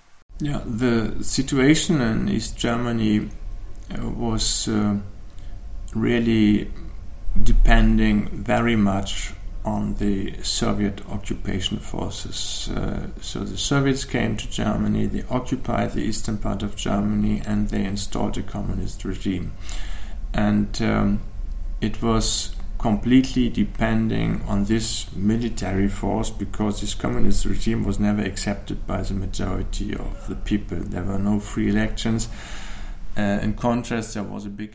Yeah, 0.41 0.61
the 0.67 1.25
situation 1.25 2.01
in 2.01 2.29
East 2.29 2.59
Germany 2.59 3.21
uh, 3.21 3.25
was 4.11 4.69
uh, 4.69 4.97
really 5.95 6.71
depending 7.43 8.29
very 8.45 8.77
much 8.77 9.33
on 9.67 9.97
the 9.97 10.33
Soviet 10.43 11.03
occupation 11.11 11.79
forces. 11.79 12.71
Uh, 12.75 13.09
so 13.21 13.41
the 13.41 13.59
Soviets 13.59 14.05
came 14.05 14.37
to 14.37 14.49
Germany, 14.49 15.07
they 15.07 15.25
occupied 15.29 15.93
the 15.93 16.03
eastern 16.03 16.39
part 16.39 16.63
of 16.63 16.77
Germany, 16.77 17.43
and 17.45 17.69
they 17.69 17.85
installed 17.85 18.39
a 18.39 18.43
communist 18.43 19.05
regime. 19.05 19.53
And 20.33 20.81
um, 20.81 21.21
it 21.81 22.01
was 22.01 22.55
completely 22.79 23.49
depending 23.49 24.43
on 24.47 24.65
this 24.67 25.11
military 25.13 25.89
force 25.89 26.31
because 26.31 26.81
this 26.81 26.95
communist 26.95 27.45
regime 27.45 27.83
was 27.85 27.99
never 27.99 28.23
accepted 28.23 28.87
by 28.87 29.03
the 29.03 29.15
majority 29.15 29.93
of 29.95 30.29
the 30.29 30.37
people. 30.37 30.79
There 30.79 31.03
were 31.03 31.19
no 31.19 31.41
free 31.41 31.71
elections. 31.71 32.29
Uh, 33.17 33.41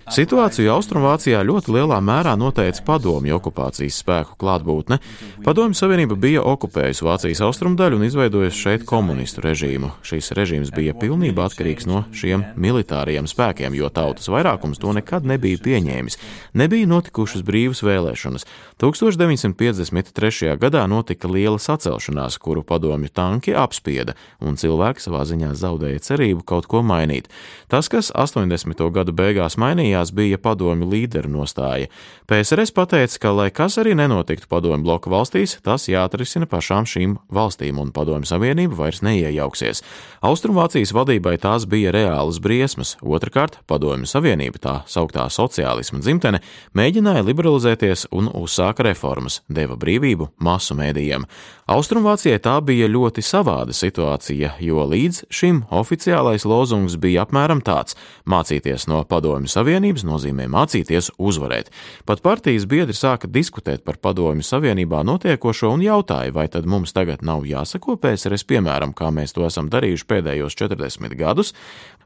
Situāciju 0.09 0.71
Austrumvācijā 0.73 1.43
ļoti 1.45 1.75
lielā 1.75 1.99
mērā 2.01 2.31
noteica 2.33 2.81
padomju 2.87 3.35
okupācijas 3.37 3.99
spēku 4.01 4.33
klātbūtne. 4.41 4.97
Padomju 5.45 5.77
Savienība 5.77 6.17
bija 6.17 6.41
okupējusi 6.49 7.05
Vācijas 7.05 7.43
austrumdaļu 7.45 7.99
un 7.99 8.07
izveidojusi 8.07 8.63
šeit 8.63 8.85
komunistu 8.89 9.43
režīmu. 9.45 9.91
Šis 10.01 10.31
režīms 10.33 10.71
bija 10.73 10.95
pilnībā 10.97 11.45
atkarīgs 11.51 11.85
no 11.85 12.01
šiem 12.17 12.47
militāriem 12.57 13.29
spēkiem, 13.29 13.77
jo 13.77 13.91
tautas 13.93 14.31
vairākums 14.33 14.81
to 14.81 14.95
nekad 14.97 15.27
nebija 15.29 15.61
pieņēmis. 15.61 16.17
Nebija 16.57 16.89
notikušas 16.89 17.45
brīvas 17.45 17.83
vēlēšanas. 17.85 18.47
1953. 18.81 20.57
gadā 20.57 20.87
notika 20.89 21.29
liela 21.29 21.61
sacelšanās, 21.61 22.39
kuru 22.41 22.65
padomju 22.65 23.13
tanki 23.13 23.53
apspieda, 23.53 24.17
un 24.41 24.57
cilvēki 24.57 25.05
savā 25.05 25.21
ziņā 25.29 25.53
zaudēja 25.61 26.01
cerību 26.09 26.41
kaut 26.41 26.65
ko 26.65 26.81
mainīt. 26.81 27.29
Tas, 27.69 27.85
kas 27.85 28.09
80. 28.31 28.81
gadu 28.95 29.13
beigās 29.15 29.57
mainījās, 29.59 30.13
bija 30.15 30.39
padomju 30.41 30.87
līderu 30.87 31.29
nostāja. 31.31 31.89
PSRS 32.31 32.71
pateica, 32.71 33.17
ka, 33.19 33.33
lai 33.35 33.49
kas 33.51 33.75
arī 33.81 33.91
nenotiktu 33.99 34.47
padomju 34.51 34.85
bloka 34.85 35.11
valstīs, 35.11 35.57
tas 35.65 35.89
jāatrisina 35.91 36.47
pašām 36.47 36.87
šīm 36.87 37.17
valstīm, 37.33 37.79
un 37.81 37.91
padomju 37.91 38.29
savienība 38.29 38.77
vairs 38.79 39.01
neiejauksies. 39.03 39.83
Austrumvācijas 40.23 40.93
vadībai 40.95 41.35
tās 41.43 41.67
bija 41.67 41.91
reālas 41.91 42.39
briesmas. 42.39 42.95
Otrakārt, 43.03 43.59
padomju 43.67 44.07
savienība, 44.07 44.61
tā 44.63 44.75
sauktā 44.87 45.27
sociālisma 45.27 45.99
dzimtene, 45.99 46.39
mēģināja 46.77 47.25
liberalizēties 47.27 48.07
un 48.15 48.31
uzsāka 48.31 48.87
reformas, 48.87 49.41
deva 49.51 49.75
brīvību 49.75 50.31
masu 50.39 50.77
mēdījiem. 50.79 51.27
Austrumvācijai 51.71 52.39
tā 52.43 52.57
bija 52.67 52.89
ļoti 52.91 53.23
savāda 53.23 53.71
situācija, 53.75 54.55
jo 54.59 54.83
līdz 54.91 55.21
šim 55.31 55.61
oficiālais 55.71 56.43
lozungs 56.47 56.97
bija 56.99 57.23
apmēram 57.25 57.61
tāds: 57.63 57.95
Mācīties 58.29 58.87
no 58.91 59.01
Padomju 59.07 59.49
Savienības 59.51 60.05
nozīmē 60.07 60.47
mācīties 60.51 61.11
uzvarēt. 61.17 61.71
Pat 62.05 62.21
partijas 62.21 62.67
biedri 62.69 62.95
sāka 62.97 63.29
diskutēt 63.29 63.85
par 63.87 63.97
Padomju 64.01 64.45
Savienībā 64.45 65.01
notiekošo 65.07 65.71
un 65.73 65.85
jautāja, 65.85 66.33
vai 66.35 66.47
tad 66.51 66.69
mums 66.69 66.93
tagad 66.93 67.25
nav 67.25 67.47
jāsako 67.49 67.97
PSRS 68.01 68.45
piemēram, 68.49 68.93
kā 68.93 69.09
mēs 69.13 69.33
to 69.33 69.47
esam 69.47 69.71
darījuši 69.71 70.07
pēdējos 70.11 70.57
40 70.59 71.17
gadus. 71.17 71.55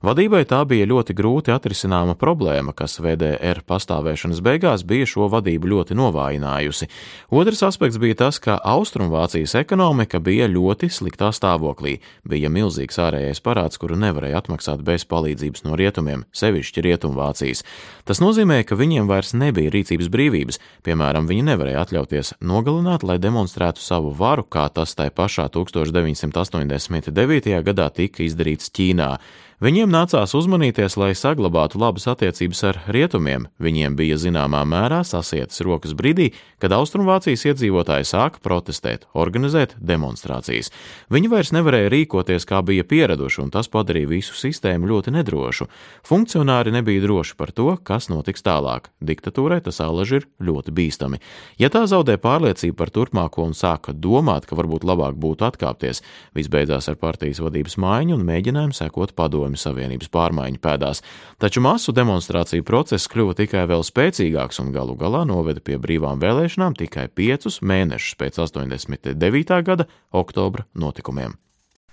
Vadībai 0.06 0.44
tā 0.46 0.60
bija 0.70 0.86
ļoti 0.86 1.16
grūti 1.18 1.50
atrisināma 1.50 2.14
problēma, 2.20 2.76
kas 2.78 3.00
VDR 3.02 3.64
pastāvēšanas 3.66 4.42
beigās 4.46 4.84
bija 4.86 5.08
šo 5.10 5.26
vadību 5.34 5.72
ļoti 5.72 5.98
novājinājusi. 5.98 6.88
Otrs 7.34 7.64
aspekts 7.66 7.98
bija 7.98 8.20
tas, 8.20 8.38
ka 8.44 8.60
Austrumvācijas 8.62 9.56
ekonomika 9.58 10.20
bija 10.22 10.46
ļoti 10.52 10.92
sliktā 10.94 11.32
stāvoklī. 11.34 11.96
Bija 12.22 12.52
milzīgs 12.54 13.02
ārējais 13.02 13.42
parāds, 13.42 13.82
kuru 13.82 13.98
nevarēja 13.98 14.44
atmaksāt 14.44 14.84
bez 14.86 15.08
palīdzības 15.10 15.66
no 15.66 15.74
rietumiem, 15.80 16.05
sevišķi 16.36 16.84
Rietumvācijas. 16.86 17.64
Tas 18.06 18.22
nozīmē, 18.22 18.64
ka 18.68 18.78
viņiem 18.80 19.06
vairs 19.10 19.34
nebija 19.38 19.72
rīcības 19.74 20.10
brīvības, 20.14 20.60
piemēram, 20.86 21.28
viņi 21.30 21.44
nevarēja 21.50 21.82
atļauties 21.86 22.28
nogalināt, 22.46 23.02
lai 23.08 23.18
demonstrētu 23.22 23.80
savu 23.82 24.14
varu, 24.16 24.44
kā 24.46 24.70
tas 24.70 24.96
tai 24.96 25.10
pašā 25.10 25.50
1989. 25.54 27.62
gadā 27.66 27.90
tika 27.94 28.24
izdarīts 28.26 28.72
Ķīnā. 28.76 29.18
Viņiem 29.64 29.88
nācās 29.88 30.34
uzmanīties, 30.36 30.98
lai 31.00 31.14
saglabātu 31.16 31.80
labas 31.80 32.10
attiecības 32.12 32.60
ar 32.68 32.80
rietumiem. 32.92 33.46
Viņiem 33.64 33.94
bija 33.96 34.18
zināmā 34.20 34.66
mērā 34.68 34.98
sasietas 35.08 35.62
rokas 35.64 35.94
brīdī, 35.96 36.34
kad 36.60 36.76
Austrumvācijas 36.76 37.46
iedzīvotāji 37.48 38.04
sāka 38.10 38.42
protestēt, 38.44 39.06
organizēt 39.16 39.78
demonstrācijas. 39.80 40.74
Viņi 41.08 41.32
vairs 41.32 41.54
nevarēja 41.56 41.94
rīkoties, 41.94 42.44
kā 42.50 42.60
bija 42.68 42.84
pieraduši, 42.84 43.46
un 43.46 43.54
tas 43.54 43.72
padarīja 43.72 44.10
visu 44.12 44.36
sistēmu 44.36 44.90
ļoti 44.92 45.16
nedrošu. 45.16 45.70
Funkcionāri 46.04 46.76
nebija 46.76 47.06
droši 47.06 47.40
par 47.40 47.56
to, 47.56 47.70
kas 47.80 48.10
notiks 48.12 48.44
tālāk. 48.44 48.92
Diktatūrai 49.00 49.62
tas 49.64 49.80
alaži 49.80 50.20
ir 50.20 50.28
ļoti 50.44 50.76
bīstami. 50.76 51.22
Ja 51.64 51.72
tā 51.72 51.86
zaudē 51.88 52.18
pārliecību 52.20 52.76
par 52.76 52.92
turpmāko 52.92 53.48
un 53.48 53.56
sāka 53.56 53.96
domāt, 53.96 54.52
ka 54.52 54.60
varbūt 54.60 54.84
labāk 54.84 55.16
būtu 55.16 55.48
atkāpties, 55.48 56.04
viss 56.36 56.52
beidzās 56.52 56.92
ar 56.92 57.00
partijas 57.00 57.40
vadības 57.40 57.80
maiņu 57.80 58.20
un 58.20 58.28
mēģinājumu 58.28 58.76
sekot 58.76 59.16
padomu 59.16 59.45
Padomju 59.46 59.62
Savienības 59.62 60.10
pārmaiņu 60.10 60.58
pēdās, 60.58 61.04
taču 61.38 61.62
masu 61.62 61.94
demonstrāciju 61.94 62.66
process 62.66 63.06
kļuva 63.12 63.36
tikai 63.38 63.68
vēl 63.70 63.84
spēcīgāks 63.86 64.58
un 64.64 64.72
galu 64.74 64.96
galā 64.98 65.22
noveda 65.30 65.62
pie 65.62 65.78
brīvām 65.78 66.18
vēlēšanām 66.18 66.74
tikai 66.80 67.06
piecus 67.14 67.62
mēnešus 67.62 68.18
pēc 68.18 68.42
89. 68.42 69.62
gada 69.62 69.86
oktobra 70.10 70.66
notikumiem. 70.74 71.38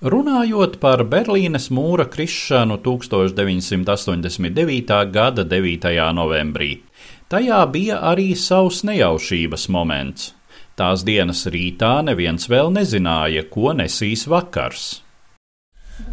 Runājot 0.01 0.81
par 0.81 1.05
Berlīnes 1.05 1.69
mūra 1.71 2.09
krišanu 2.09 2.81
1989. 2.81 5.13
gada 5.13 5.45
9. 5.45 5.85
novembrī, 6.17 6.81
tajā 7.29 7.69
bija 7.69 8.01
arī 8.01 8.33
savs 8.35 8.81
nejaušības 8.89 9.69
moments. 9.69 10.33
Tās 10.75 11.05
dienas 11.05 11.45
rītā 11.53 12.01
neviens 12.01 12.49
vēl 12.49 12.73
nezināja, 12.73 13.45
ko 13.53 13.77
nesīs 13.77 14.25
vakars. 14.25 15.02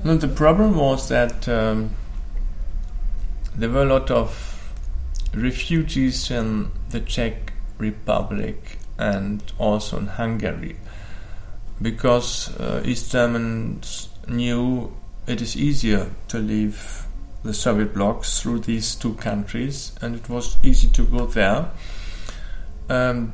No, 0.03 0.15
the 0.15 0.27
problem 0.27 0.75
was 0.75 1.09
that 1.09 1.47
um, 1.47 1.95
there 3.55 3.69
were 3.69 3.83
a 3.83 3.85
lot 3.85 4.11
of 4.11 4.73
refugees 5.33 6.31
in 6.31 6.71
the 6.89 6.99
Czech 6.99 7.53
Republic 7.77 8.77
and 8.97 9.41
also 9.57 9.97
in 9.97 10.07
Hungary 10.07 10.75
because 11.81 12.55
uh, 12.59 12.81
East 12.85 13.11
Germans 13.11 14.09
knew 14.27 14.95
it 15.27 15.41
is 15.41 15.55
easier 15.55 16.11
to 16.27 16.39
leave 16.39 17.05
the 17.43 17.53
Soviet 17.53 17.93
blocs 17.93 18.41
through 18.41 18.59
these 18.59 18.95
two 18.95 19.13
countries 19.15 19.93
and 20.01 20.15
it 20.15 20.27
was 20.29 20.57
easy 20.63 20.89
to 20.89 21.03
go 21.05 21.25
there. 21.25 21.69
Um, 22.89 23.27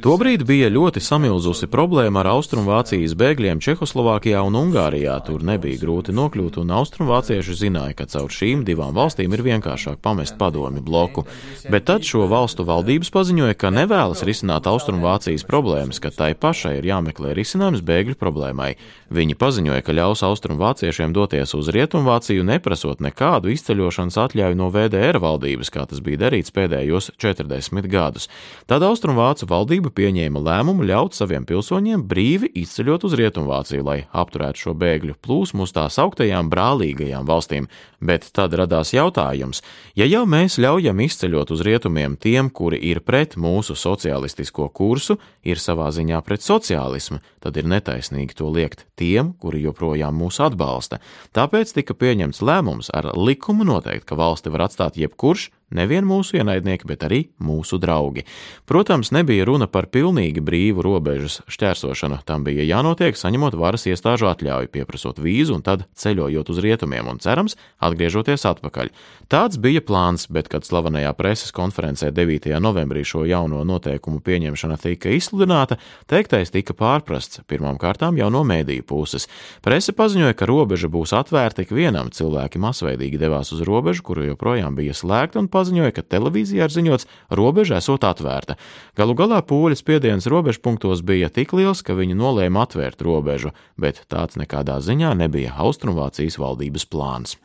Tobrīd 0.00 0.46
bija 0.48 0.70
ļoti 0.72 1.00
samilzusi 1.04 1.66
problēma 1.68 2.22
ar 2.22 2.30
Austrumvācijas 2.30 3.12
bēgļiem 3.20 3.58
Čehoslovākijā 3.60 4.40
un 4.48 4.56
Ungārijā. 4.56 5.18
Tur 5.26 5.44
nebija 5.44 5.76
grūti 5.82 6.14
nokļūt, 6.16 6.56
un 6.62 6.72
austrumvācieši 6.72 7.56
zināja, 7.58 7.98
ka 7.98 8.06
caur 8.08 8.32
šīm 8.32 8.62
divām 8.64 8.96
valstīm 8.96 9.36
ir 9.36 9.42
vienkāršāk 9.44 10.00
pamest 10.00 10.38
padomi 10.40 10.80
bloku. 10.80 11.26
Bet 11.68 11.84
tad 11.90 12.08
šo 12.08 12.24
valstu 12.32 12.64
valdības 12.64 13.12
paziņoja, 13.12 13.58
ka 13.60 13.68
nevēlas 13.76 14.24
risināt 14.24 14.64
Austrumvācijas 14.64 15.44
problēmas, 15.44 16.00
ka 16.00 16.14
tai 16.16 16.32
pašai 16.32 16.78
ir 16.78 16.88
jāmeklē 16.94 17.36
risinājums 17.36 17.84
bēgļu 17.84 18.16
problēmai. 18.24 18.70
Viņi 19.12 19.36
paziņoja, 19.36 19.84
ka 19.84 19.98
ļaus 20.00 20.24
austrumvāciešiem 20.24 21.12
doties 21.12 21.52
uz 21.60 21.68
Rietumvāciju, 21.76 22.48
neprasot 22.48 23.04
nekādu 23.04 23.52
izceļošanas 23.52 24.16
atļauju 24.24 24.56
no 24.58 24.72
VDR 24.72 25.20
valdības, 25.20 25.68
kā 25.68 25.84
tas 25.92 26.00
bija 26.00 26.24
darīts 26.24 26.56
pēdējos 26.56 27.12
40 27.20 27.33
40 27.34 27.90
gadus. 27.90 28.28
Tad 28.70 28.84
Austrumvācu 28.86 29.48
valdība 29.50 29.92
pieņēma 29.94 30.42
lēmumu 30.44 30.86
ļaut 30.88 31.16
saviem 31.16 31.46
pilsoņiem 31.48 32.06
brīvi 32.08 32.50
izceļot 32.62 33.06
uz 33.08 33.16
Rietumvāciju, 33.18 33.84
lai 33.84 33.98
apturētu 34.12 34.64
šo 34.64 34.74
bēgļu 34.78 35.18
plūsmu 35.24 35.66
uz 35.66 35.74
tās 35.74 35.98
augtajām 36.02 36.50
brālīgajām 36.52 37.26
valstīm. 37.28 37.68
Bet 38.04 38.28
tad 38.36 38.54
radās 38.58 38.92
jautājums, 38.94 39.62
ja 39.96 40.06
jau 40.06 40.24
mēs 40.28 40.58
ļaujam 40.60 41.00
izceļot 41.04 41.54
uz 41.54 41.62
rietumiem 41.64 42.18
tiem, 42.20 42.50
kuri 42.52 42.80
ir 42.90 43.00
pret 43.00 43.38
mūsu 43.40 43.76
sociālistisko 43.78 44.68
kursu, 44.76 45.16
ir 45.42 45.60
savā 45.60 45.88
ziņā 45.94 46.20
pret 46.26 46.44
sociālismu, 46.44 47.20
tad 47.40 47.56
ir 47.60 47.68
netaisnīgi 47.70 48.36
to 48.36 48.50
liekt 48.52 48.84
tiem, 49.00 49.32
kuri 49.40 49.64
joprojām 49.64 50.16
mūs 50.20 50.40
atbalsta. 50.44 51.00
Tāpēc 51.36 51.72
tika 51.78 51.96
pieņemts 51.96 52.42
lēmums 52.44 52.92
ar 52.94 53.12
likumu 53.16 53.66
noteikt, 53.68 54.06
ka 54.08 54.18
valsti 54.20 54.52
var 54.52 54.68
atstāt 54.68 55.00
jebkurš, 55.00 55.48
Nevien 55.72 56.04
mūsu 56.04 56.36
ienaidnieki, 56.36 56.84
bet 56.86 57.06
arī 57.06 57.20
mūsu 57.42 57.78
draugi. 57.80 58.26
Protams, 58.68 59.10
nebija 59.16 59.46
runa 59.48 59.66
par 59.66 59.88
pilnīgi 59.88 60.42
brīvu 60.44 60.84
robežas 60.84 61.40
šķērsošanu. 61.50 62.20
Tam 62.28 62.44
bija 62.44 62.66
jānotiek 62.68 63.16
saņemot 63.16 63.56
varas 63.56 63.86
iestāžu 63.88 64.28
atļauju, 64.28 64.70
pieprasot 64.74 65.18
vīzu 65.24 65.56
un 65.56 65.64
tad 65.64 65.86
ceļojot 65.96 66.52
uz 66.52 66.60
rietumiem 66.62 67.08
un 67.08 67.18
cerams 67.24 67.56
atgriežoties 67.80 68.44
atpakaļ. 68.50 68.92
Tāds 69.32 69.56
bija 69.58 69.80
plāns, 69.80 70.28
bet 70.28 70.50
kad 70.52 70.68
slavenajā 70.68 71.14
preses 71.16 71.54
konferencē 71.56 72.12
9. 72.12 72.52
novembrī 72.60 73.02
šo 73.08 73.24
jauno 73.26 73.64
noteikumu 73.64 74.20
pieņemšana 74.20 74.76
tika 74.84 75.10
izsludināta, 75.16 75.80
teiktais 76.12 76.52
tika 76.52 76.76
pārprasts 76.76 77.40
pirmām 77.48 77.80
kārtām 77.80 78.20
jau 78.20 78.28
no 78.30 78.44
mēdīju 78.46 78.84
puses. 78.86 79.26
Prese 79.64 79.96
paziņoja, 79.96 80.36
ka 80.36 80.46
robeža 80.50 80.92
būs 80.92 81.16
atvērta 81.16 81.64
ikvienam, 81.64 82.12
cilvēki 82.14 82.62
masveidīgi 82.62 83.18
devās 83.18 83.50
uz 83.56 83.64
robežu, 83.64 84.04
kuru 84.04 84.28
joprojām 84.28 84.76
bija 84.76 84.94
slēgta 84.94 85.40
un 85.40 85.48
paziņoja, 85.54 85.94
ka 85.94 86.04
televīzijā 86.14 86.66
ir 86.66 86.74
ziņots, 86.74 87.08
robeža 87.30 87.78
esot 87.78 88.04
atvērta. 88.04 88.58
Galu 88.98 89.14
galā 89.18 89.40
pūļu 89.46 89.78
spiediens 89.78 90.26
robežpunktos 90.30 91.04
bija 91.06 91.30
tik 91.30 91.54
liels, 91.56 91.84
ka 91.86 91.96
viņi 91.96 92.18
nolēma 92.18 92.66
atvērt 92.66 93.06
robežu, 93.06 93.54
bet 93.78 94.02
tāds 94.12 94.36
nekādā 94.40 94.80
ziņā 94.82 95.14
nebija 95.22 95.56
Austrumvācijas 95.64 96.40
valdības 96.42 96.90
plāns. 96.90 97.38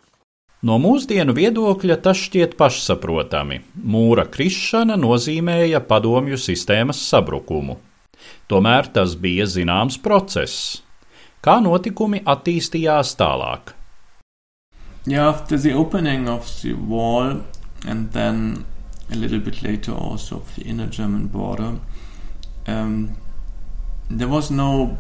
No 0.60 0.76
mūsdienu 0.76 1.32
viedokļa 1.38 1.96
tas 2.04 2.20
šķiet 2.20 2.58
pašsaprotami. 2.60 3.62
Mūra 3.80 4.26
krišana 4.28 4.98
nozīmēja 5.00 5.80
padomju 5.88 6.36
sistēmas 6.36 7.00
sabrukumu. 7.08 7.78
Tomēr 8.52 8.90
tas 8.92 9.16
bija 9.16 9.48
zināms 9.48 9.96
process. 10.04 10.82
Kā 11.40 11.62
notikumi 11.64 12.20
attīstījās 12.28 13.14
tālāk? 13.16 13.72
Yeah, 15.08 15.30
after 15.30 15.58
the 15.58 15.72
opening 15.74 16.28
of 16.28 16.44
the 16.62 16.74
wall, 16.74 17.40
and 17.86 18.12
then 18.12 18.66
a 19.12 19.16
little 19.16 19.40
bit 19.40 19.64
later 19.64 19.92
also 19.92 20.38
of 20.38 20.56
the 20.56 20.64
inner 20.64 20.88
German 20.88 21.28
border. 21.28 21.80
Um, 22.68 23.18
there 24.10 24.28
was 24.28 24.52
no 24.52 24.98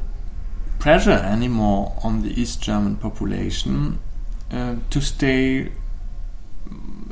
pressure 0.79 1.11
anymore 1.11 1.99
on 2.03 2.23
the 2.23 2.39
East 2.39 2.61
German 2.61 2.95
population 2.95 3.99
uh, 4.51 4.75
to 4.89 5.01
stay 5.01 5.71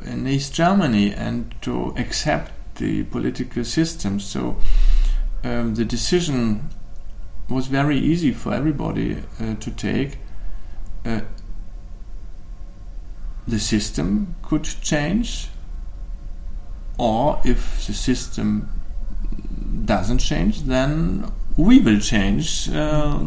in 0.04 0.26
East 0.26 0.54
Germany 0.54 1.12
and 1.12 1.54
to 1.62 1.94
accept 1.96 2.52
the 2.76 3.04
political 3.04 3.64
system. 3.64 4.20
So 4.20 4.56
um, 5.44 5.74
the 5.74 5.84
decision 5.84 6.70
was 7.48 7.66
very 7.66 7.98
easy 7.98 8.32
for 8.32 8.54
everybody 8.54 9.22
uh, 9.40 9.54
to 9.54 9.70
take. 9.70 10.18
Uh, 11.04 11.20
the 13.46 13.58
system 13.58 14.36
could 14.42 14.64
change 14.64 15.48
or 16.98 17.40
if 17.44 17.86
the 17.86 17.94
system 17.94 18.68
doesn't 19.84 20.18
change, 20.18 20.62
then 20.64 21.30
uh. 22.70 23.18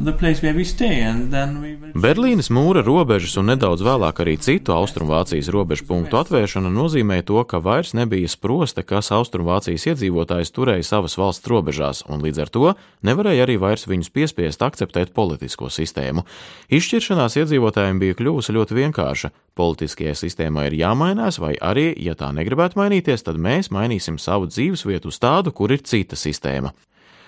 Berlīnas 2.00 2.48
mūra 2.48 2.80
robežas 2.86 3.34
un 3.42 3.50
nedaudz 3.52 3.82
vēlāk 3.84 4.22
arī 4.24 4.38
citu 4.40 4.72
Austrumvācijas 4.72 5.50
robežu 5.52 5.84
punktu 5.90 6.16
atvēršana 6.16 6.70
nozīmē 6.72 7.18
to, 7.28 7.42
ka 7.44 7.60
vairs 7.60 7.92
nebija 7.92 8.30
sprosta, 8.32 8.86
kas 8.88 9.12
Austrumvācijas 9.12 9.84
iedzīvotājs 9.92 10.54
turēja 10.56 10.86
savas 10.88 11.18
valsts 11.20 11.52
robežās, 11.52 12.06
un 12.08 12.24
līdz 12.24 12.40
ar 12.46 12.52
to 12.56 12.72
nevarēja 13.04 13.44
arī 13.44 13.58
vairs 13.60 13.84
viņus 13.92 14.14
piespiest 14.16 14.64
akceptēt 14.64 15.12
politisko 15.12 15.68
sistēmu. 15.68 16.24
Izšķiršanās 16.72 17.36
iedzīvotājiem 17.42 18.00
bija 18.00 18.16
kļuvusi 18.16 18.56
ļoti 18.56 18.78
vienkārša. 18.80 19.32
Politiskajai 19.60 20.16
sistēmai 20.16 20.70
ir 20.70 20.78
jāmainās, 20.80 21.42
vai 21.44 21.58
arī, 21.60 21.90
ja 22.00 22.16
tā 22.16 22.32
negribētu 22.32 22.80
mainīties, 22.80 23.28
tad 23.28 23.36
mēs 23.36 23.74
mainīsim 23.76 24.16
savu 24.16 24.48
dzīvesvietu 24.48 25.12
uz 25.12 25.20
tādu, 25.20 25.52
kur 25.52 25.76
ir 25.76 25.84
cita 25.84 26.16
sistēma. 26.16 26.72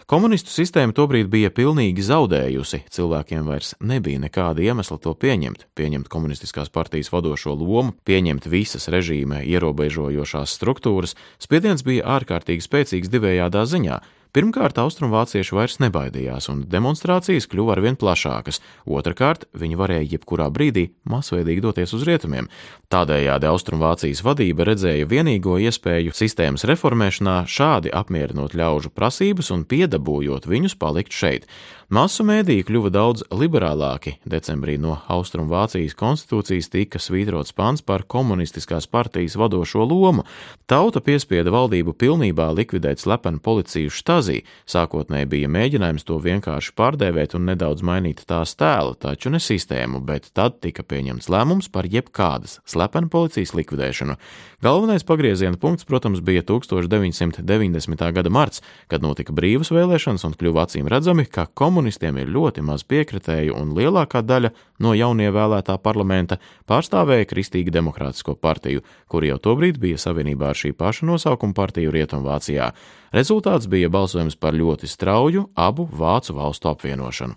Komunistu 0.03 0.51
sistēma 0.51 0.91
tobrīd 0.91 1.29
bija 1.31 1.47
pilnīgi 1.55 2.03
zaudējusi, 2.03 2.81
cilvēkiem 2.91 3.45
vairs 3.47 3.71
nebija 3.79 4.19
nekāda 4.19 4.59
iemesla 4.65 4.97
to 4.99 5.13
pieņemt, 5.15 5.69
pieņemt 5.79 6.09
komunistiskās 6.11 6.71
partijas 6.73 7.11
vadošo 7.13 7.55
lomu, 7.55 7.95
pieņemt 8.03 8.49
visas 8.51 8.89
režīma 8.91 9.39
ierobežojošās 9.47 10.57
struktūras, 10.59 11.15
spiediens 11.39 11.85
bija 11.87 12.17
ārkārtīgi 12.17 12.67
spēcīgs 12.67 13.13
divējādā 13.13 13.63
ziņā. 13.63 14.01
Pirmkārt, 14.33 14.79
austrumvācieši 14.81 15.53
vairs 15.53 15.75
nebaidījās, 15.77 16.47
un 16.49 16.63
demonstrācijas 16.65 17.45
kļuva 17.51 17.75
arvien 17.75 17.93
plašākas. 18.01 18.57
Otrakārt, 18.89 19.45
viņi 19.53 19.77
varēja 19.77 20.07
jebkurā 20.15 20.47
brīdī 20.49 20.87
masveidīgi 21.05 21.61
doties 21.61 21.93
uz 21.93 22.01
rietumiem. 22.09 22.47
Tādējādi 22.89 23.45
Austrumvācijas 23.51 24.23
vadība 24.25 24.65
redzēja 24.71 25.05
vienīgo 25.11 25.59
iespēju 25.61 26.15
sistēmas 26.17 26.65
reformēšanā, 26.65 27.43
šādi 27.45 27.93
apmierinot 27.93 28.57
ļaužu 28.57 28.89
prasības 28.97 29.53
un 29.53 29.67
piedabūjot 29.69 30.49
viņus 30.49 30.79
palikt 30.81 31.13
šeit. 31.13 31.45
Masu 31.93 32.23
mēdīji 32.25 32.63
kļuva 32.65 32.89
daudz 32.89 33.21
liberālāki. 33.29 34.15
Decembrī 34.25 34.79
no 34.81 34.95
Austrumvācijas 35.13 35.93
konstitūcijas 35.93 36.71
tika 36.73 36.97
svītrots 36.97 37.53
pants 37.53 37.83
par 37.85 38.01
komunistiskās 38.09 38.87
partijas 38.89 39.35
vadošo 39.37 39.85
lomu. 39.85 40.23
Tauta 40.65 41.03
piespieda 41.05 41.51
valdību 41.53 41.93
pilnībā 41.93 42.47
likvidēt 42.57 43.03
slepenu 43.03 43.37
policiju 43.45 43.91
štazī. 43.93 44.39
Sākotnēji 44.65 45.29
bija 45.35 45.51
mēģinājums 45.53 46.07
to 46.07 46.17
vienkārši 46.23 46.73
pārdēvēt 46.79 47.35
un 47.37 47.45
nedaudz 47.51 47.85
mainīt 47.85 48.25
tās 48.25 48.55
tēlu, 48.57 48.97
taču 48.97 49.29
ne 49.29 49.43
sistēmu, 49.43 50.01
bet 50.01 50.31
tad 50.33 50.63
tika 50.65 50.81
pieņemts 50.81 51.29
lēmums 51.29 51.69
par 51.69 51.85
jebkādas 51.85 52.57
slepenu 52.65 53.11
policijas 53.13 53.53
likvidēšanu. 53.59 54.17
Galvenais 54.65 55.05
pagrieziena 55.05 55.61
punkts, 55.61 55.85
protams, 55.85 56.23
bija 56.25 56.41
1990. 56.41 58.09
gada 58.17 58.33
marts, 58.33 58.65
kad 58.89 59.05
notika 59.05 59.35
brīvas 59.35 59.69
vēlēšanas 59.75 60.23
un 60.25 60.37
kļuva 60.39 60.65
acīm 60.65 60.89
redzami, 60.89 61.27
ka 61.27 61.49
komunistiskā 61.51 61.82
komunistiem 61.83 62.15
ir 62.21 62.29
ļoti 62.31 62.61
maz 62.63 62.85
piekritēju, 62.87 63.57
un 63.59 63.73
lielākā 63.75 64.21
daļa 64.23 64.53
no 64.79 64.93
jaunievēlētā 64.95 65.75
parlamenta 65.83 66.37
pārstāvēja 66.63 67.27
Kristīgu 67.27 67.73
demokrātisko 67.75 68.37
partiju, 68.39 68.79
kur 69.11 69.25
jau 69.27 69.35
tobrīd 69.35 69.81
bija 69.83 69.99
savienībā 69.99 70.53
ar 70.53 70.55
šī 70.55 70.71
paša 70.79 71.03
nosaukuma 71.09 71.53
partiju 71.53 71.91
Rietumvācijā. 71.91 72.71
Rezultāts 73.11 73.67
bija 73.67 73.89
balsojums 73.91 74.39
par 74.39 74.55
ļoti 74.55 74.87
strauju 74.87 75.49
abu 75.55 75.89
vācu 75.91 76.37
valstu 76.39 76.71
apvienošanu. 76.71 77.35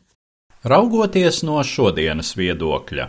Raugoties 0.63 1.43
no 1.43 1.59
šodienas 1.67 2.37
viedokļa, 2.39 3.09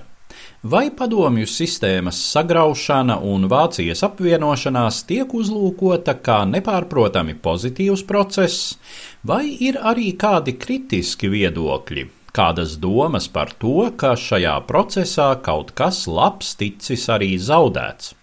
vai 0.64 0.88
padomju 0.92 1.48
sistēmas 1.48 2.20
sagraušana 2.34 3.20
un 3.24 3.48
Vācijas 3.52 4.04
apvienošanās 4.08 5.04
tiek 5.10 5.34
uzlūkota 5.34 6.18
kā 6.24 6.42
nepārprotami 6.50 7.38
pozitīvs 7.44 8.04
process, 8.10 8.76
vai 9.24 9.46
ir 9.70 9.80
arī 9.80 10.12
kādi 10.20 10.58
kritiski 10.58 11.32
viedokļi, 11.34 12.08
kādas 12.34 12.78
domas 12.82 13.30
par 13.32 13.54
to, 13.62 13.90
ka 13.98 14.16
šajā 14.20 14.60
procesā 14.68 15.32
kaut 15.42 15.74
kas 15.78 16.06
labs 16.08 16.56
ticis 16.60 17.08
arī 17.10 17.36
zaudēts? 17.38 18.14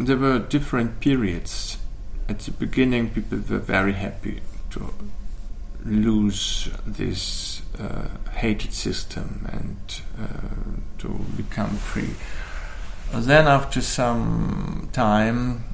There 0.00 0.16
were 0.16 0.38
different 0.38 0.98
periods. 1.00 1.76
At 2.26 2.38
the 2.40 2.52
beginning, 2.52 3.10
people 3.10 3.38
were 3.50 3.58
very 3.58 3.92
happy 3.92 4.40
to 4.70 4.94
lose 5.84 6.70
this 6.86 7.59
hated 8.32 8.72
system 8.72 9.46
and 9.52 10.02
uh, 10.18 10.98
to 10.98 11.08
become 11.36 11.76
free. 11.76 12.14
Then, 13.12 13.48
after 13.48 13.80
some 13.80 14.88
time, 14.92 15.64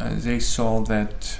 uh, 0.00 0.14
they 0.14 0.40
saw 0.40 0.80
that 0.84 1.38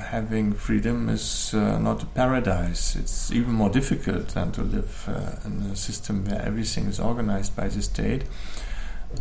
having 0.00 0.52
freedom 0.52 1.08
is 1.08 1.54
uh, 1.54 1.78
not 1.78 2.02
a 2.02 2.06
paradise. 2.06 2.96
It's 2.96 3.30
even 3.30 3.52
more 3.52 3.70
difficult 3.70 4.28
than 4.28 4.52
to 4.52 4.62
live 4.62 5.08
uh, 5.08 5.48
in 5.48 5.62
a 5.72 5.76
system 5.76 6.24
where 6.24 6.42
everything 6.42 6.86
is 6.86 6.98
organized 6.98 7.54
by 7.56 7.68
the 7.68 7.82
state. 7.82 8.24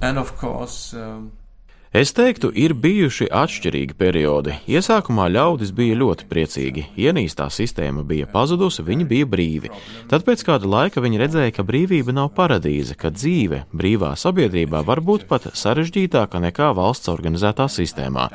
And 0.02 0.18
of 0.18 0.38
course, 0.38 0.94
um, 0.94 1.34
Es 1.94 2.10
teiktu, 2.10 2.50
ir 2.58 2.72
bijuši 2.74 3.28
atšķirīgi 3.30 3.94
periodi. 3.94 4.56
Iesākumā 4.66 5.28
ļaudis 5.30 5.70
bija 5.78 5.94
ļoti 6.00 6.26
priecīgi. 6.26 6.86
Ienīstā 6.98 7.46
sistēma 7.54 8.02
bija 8.10 8.26
pazudusi, 8.32 8.82
viņi 8.88 9.06
bija 9.12 9.28
brīvi. 9.30 9.70
Tad 10.10 10.26
pēc 10.26 10.42
kāda 10.48 10.72
laika 10.72 11.04
viņi 11.06 11.22
redzēja, 11.22 11.54
ka 11.54 11.68
brīvība 11.68 12.16
nav 12.18 12.32
paradīze, 12.34 12.98
ka 12.98 13.14
dzīve 13.14 13.68
brīvā 13.70 14.16
sabiedrībā 14.18 14.82
var 14.88 15.04
būt 15.06 15.28
pat 15.30 15.52
sarežģītāka 15.54 16.42
nekā 16.48 16.72
valsts 16.74 17.14
organizētā 17.14 17.70
sistēmā. 17.70 18.26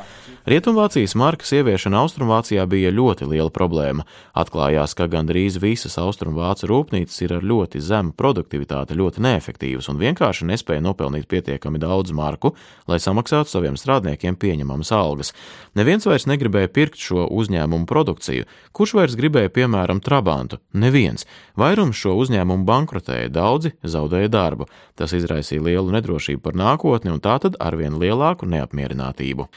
Rietumvācijas 0.48 1.12
markas 1.12 1.50
ieviešana 1.52 1.98
Austrumvācijā 2.00 2.62
bija 2.72 2.88
ļoti 2.88 3.26
liela 3.28 3.50
problēma. 3.52 4.06
Atklājās, 4.32 4.94
ka 4.96 5.04
gandrīz 5.12 5.58
visas 5.60 5.98
Austrumvācu 6.00 6.70
rūpnīcas 6.70 7.18
ir 7.26 7.34
ar 7.36 7.42
ļoti 7.44 7.82
zemu 7.84 8.14
produktivitāti, 8.16 8.96
ļoti 8.96 9.20
neefektīvas 9.26 9.90
un 9.92 9.98
vienkārši 10.00 10.46
nespēja 10.48 10.80
nopelnīt 10.86 11.26
pietiekami 11.28 11.82
daudz 11.82 12.14
marku, 12.16 12.54
lai 12.88 12.96
samaksātu 12.96 13.52
saviem 13.52 13.76
strādniekiem 13.76 14.38
pieņemamas 14.40 14.92
algas. 14.96 15.34
Neviens 15.76 16.08
vairs 16.08 16.24
negribēja 16.30 16.70
pirkt 16.72 16.96
šo 16.96 17.26
uzņēmumu 17.28 17.84
produkciju. 17.90 18.46
Kurš 18.72 18.94
vairs 18.96 19.18
gribēja, 19.20 19.52
piemēram, 19.52 20.00
trabantu? 20.00 20.62
Neviens. 20.72 21.28
Vairums 21.60 22.00
šo 22.00 22.14
uzņēmumu 22.22 22.64
bankrotēja, 22.64 23.28
daudzi 23.36 23.74
zaudēja 23.84 24.32
darbu. 24.32 24.70
Tas 24.96 25.12
izraisīja 25.12 25.66
lielu 25.68 25.92
nedrošību 25.98 26.40
par 26.40 26.56
nākotni 26.56 27.12
un 27.12 27.20
tātad 27.20 27.60
arvien 27.60 28.00
lielāku 28.00 28.48
neapmierinātību. 28.48 29.50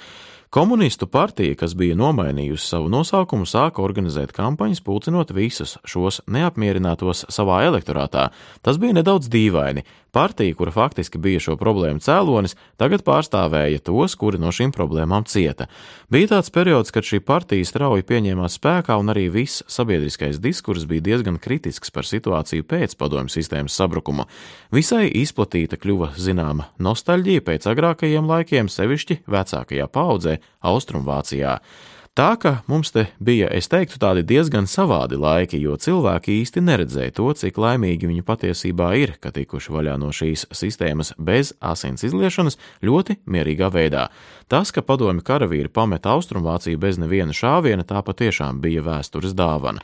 Komunistu 0.52 1.08
partija, 1.08 1.56
kas 1.56 1.72
bija 1.80 1.96
nomainījusi 1.96 2.74
savu 2.74 2.90
nosaukumu, 2.92 3.46
sāka 3.48 3.80
organizēt 3.80 4.34
kampaņas, 4.36 4.82
pulcinot 4.84 5.30
visus 5.32 5.78
šos 5.88 6.18
neapmierinātos 6.28 7.24
savā 7.32 7.62
elektorātā. 7.70 8.26
Tas 8.60 8.76
bija 8.82 8.98
nedaudz 9.00 9.32
dīvaini. 9.32 9.86
Partija, 10.12 10.52
kura 10.60 10.74
faktiski 10.76 11.16
bija 11.24 11.40
šo 11.40 11.54
problēmu 11.56 12.04
cēlonis, 12.04 12.58
tagad 12.76 13.06
pārstāvēja 13.08 13.80
tos, 13.88 14.18
kuri 14.20 14.42
no 14.44 14.52
šīm 14.52 14.74
problēmām 14.76 15.24
cieta. 15.24 15.70
Bija 16.12 16.34
tāds 16.34 16.52
periods, 16.52 16.92
kad 16.92 17.08
šī 17.08 17.22
partija 17.24 17.64
strauji 17.64 18.04
pieņēmās 18.10 18.58
spēkā, 18.60 18.98
un 19.00 19.14
arī 19.14 19.30
viss 19.32 19.64
sabiedriskais 19.72 20.42
diskurs 20.44 20.84
bija 20.84 21.06
diezgan 21.06 21.40
kritisks 21.40 21.96
par 21.96 22.04
situāciju 22.04 22.68
pēc 22.68 22.98
padomju 23.00 23.32
sistēmas 23.32 23.80
sabrukuma. 23.80 24.28
Visai 24.76 25.06
izplatīta 25.16 25.80
kļuva 25.80 26.12
zināma 26.20 26.68
nostalģija 26.76 27.48
pēc 27.48 27.72
agrākajiem 27.72 28.28
laikiem, 28.28 28.68
sevišķi 28.68 29.22
vecākajā 29.32 29.88
paudzē, 29.96 30.40
Austrumvācijā. 30.62 31.60
Tā 32.12 32.34
ka 32.36 32.58
mums 32.67 32.89
te 32.91 33.06
bija, 33.23 33.47
es 33.56 33.69
teiktu, 33.71 33.95
tādi 33.95 34.25
diezgan 34.27 34.65
savādi 34.67 35.15
laiki, 35.15 35.56
jo 35.63 35.77
cilvēki 35.80 36.34
īsti 36.41 36.60
neredzēja 36.67 37.13
to, 37.15 37.30
cik 37.39 37.56
laimīgi 37.56 38.10
viņi 38.10 38.25
patiesībā 38.27 38.89
ir, 38.99 39.13
ka 39.23 39.32
tikuši 39.32 39.71
vaļā 39.71 39.93
no 40.01 40.12
šīs 40.12 40.43
sistēmas 40.51 41.13
bez 41.15 41.54
asins 41.63 42.04
izliešanas 42.04 42.60
ļoti 42.84 43.15
mierīgā 43.32 43.71
veidā. 43.71 44.10
Tas, 44.51 44.73
ka 44.75 44.84
padomju 44.84 45.23
karavīri 45.23 45.71
pameta 45.71 46.12
Austrumvāciju 46.17 46.84
bez 46.84 46.99
neviena 46.99 47.32
šāviena, 47.32 47.88
tā 47.88 48.04
patiešām 48.04 48.60
bija 48.60 48.84
vēstures 48.84 49.32
dāvana. 49.32 49.80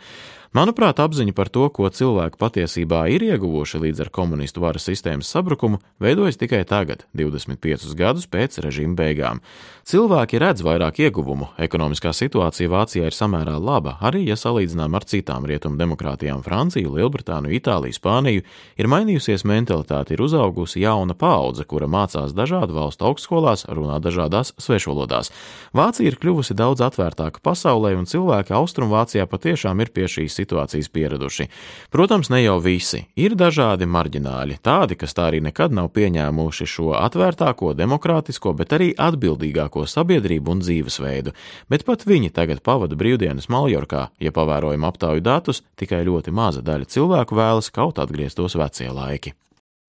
Manuprāt, 0.57 0.97
apziņa 0.97 1.35
par 1.37 1.51
to, 1.53 1.67
ko 1.69 1.85
cilvēki 1.93 2.39
patiesībā 2.41 3.03
ir 3.13 3.21
ieguvuši 3.27 3.77
līdz 3.83 4.07
ar 4.07 4.09
komunistu 4.09 4.63
varas 4.63 4.87
sistēmas 4.89 5.29
sabrukumu, 5.29 5.77
veidojas 6.01 6.39
tikai 6.41 6.63
tagad, 6.65 7.03
25 7.13 7.91
gadus 7.99 8.25
pēc 8.25 8.57
režīma 8.65 8.97
beigām. 8.97 9.41
Cilvēki 9.87 10.39
redz 10.41 10.63
vairāk 10.65 10.97
ieguvumu, 11.03 11.51
ekonomiskā 11.61 12.09
situācija 12.09 12.71
Vācijā 12.73 13.05
ir 13.05 13.15
samērā 13.15 13.53
laba, 13.61 13.99
arī 14.01 14.23
ja 14.25 14.35
salīdzinām 14.39 14.97
ar 14.97 15.05
citām 15.05 15.45
rietumu 15.45 15.77
demokrātijām- 15.77 16.41
Franciju, 16.47 16.95
Lielbritāniju, 16.95 17.53
Itāliju, 17.53 17.93
Spāniju, 17.99 18.41
ir 18.81 18.89
mainījusies 18.89 19.45
mentalitāte, 19.45 20.17
ir 20.17 20.25
uzaugusi 20.25 20.81
jauna 20.81 21.13
paudze, 21.13 21.67
kura 21.67 21.85
mācās 21.85 22.33
dažādu 22.33 22.73
valstu 22.73 23.05
augstskolās, 23.05 23.67
runā 23.69 24.01
dažādās 24.01 24.55
svešvalodās. 24.57 25.29
Vācija 25.71 26.07
ir 26.07 26.17
kļuvusi 26.17 26.57
daudz 26.57 26.81
atvērtāka 26.81 27.39
pasaulē, 27.45 27.93
un 27.95 28.05
cilvēki 28.05 28.57
Austrumvācijā 28.57 29.27
patiešām 29.27 29.79
ir 29.81 29.93
pie 29.93 30.09
šīs 30.09 30.33
situācijas 30.33 30.46
pieraduši. 30.93 31.47
Protams, 31.93 32.29
ne 32.29 32.41
jau 32.43 32.57
visi. 32.63 33.03
Ir 33.15 33.35
dažādi 33.39 33.87
marģināļi, 33.89 34.59
tādi, 34.63 34.97
kas 34.99 35.13
tā 35.17 35.29
arī 35.31 35.41
nekad 35.45 35.73
nav 35.75 35.89
pieņēmuši 35.95 36.67
šo 36.67 36.91
atvērtāko, 36.97 37.73
demokrātisko, 37.77 38.53
bet 38.57 38.75
arī 38.77 38.91
atbildīgāko 38.93 39.85
sabiedrību 39.87 40.55
un 40.55 40.63
dzīvesveidu, 40.65 41.33
bet 41.69 41.85
pat 41.87 42.05
viņi 42.07 42.33
tagad 42.35 42.63
pavada 42.65 42.97
brīvdienas 42.99 43.49
Maljorkā, 43.53 44.07
ja 44.19 44.31
pavērojam 44.35 44.87
aptauju 44.87 45.25
datus, 45.25 45.63
tikai 45.79 46.03
ļoti 46.07 46.31
maza 46.31 46.63
daļa 46.65 46.89
cilvēku 46.89 47.37
vēlas 47.37 47.71
kaut 47.73 47.99
atgrieztos 48.03 48.57
vecie 48.59 48.89
laiki. 48.93 49.35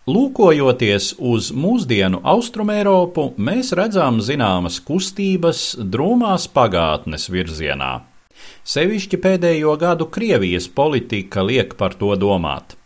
Lūkojoties 0.09 1.19
uz 1.21 1.51
mūsdienu 1.53 2.23
Austrumēropu, 2.25 3.35
mēs 3.37 3.75
redzam 3.77 4.23
zināmas 4.25 4.79
kustības 4.81 5.75
drūmās 5.77 6.47
pagātnes 6.55 7.29
virzienā. 7.29 7.91
Sevišķi 8.69 9.21
pēdējo 9.25 9.77
gadu 9.81 10.09
Krievijas 10.13 10.69
politika 10.69 11.45
liek 11.47 11.75
par 11.81 11.97
to 12.01 12.15
domāt. 12.21 12.77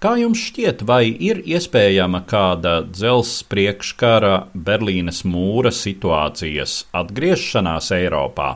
Kā 0.00 0.14
jums 0.20 0.40
šķiet, 0.48 0.84
vai 0.88 1.04
ir 1.28 1.40
iespējama 1.42 2.22
kāda 2.30 2.76
dzelzs 2.86 3.42
priekškara 3.50 4.34
Berlīnes 4.68 5.24
mūra 5.26 5.72
situācijas 5.74 6.84
atgriešanās 6.94 7.90
Eiropā? 7.96 8.50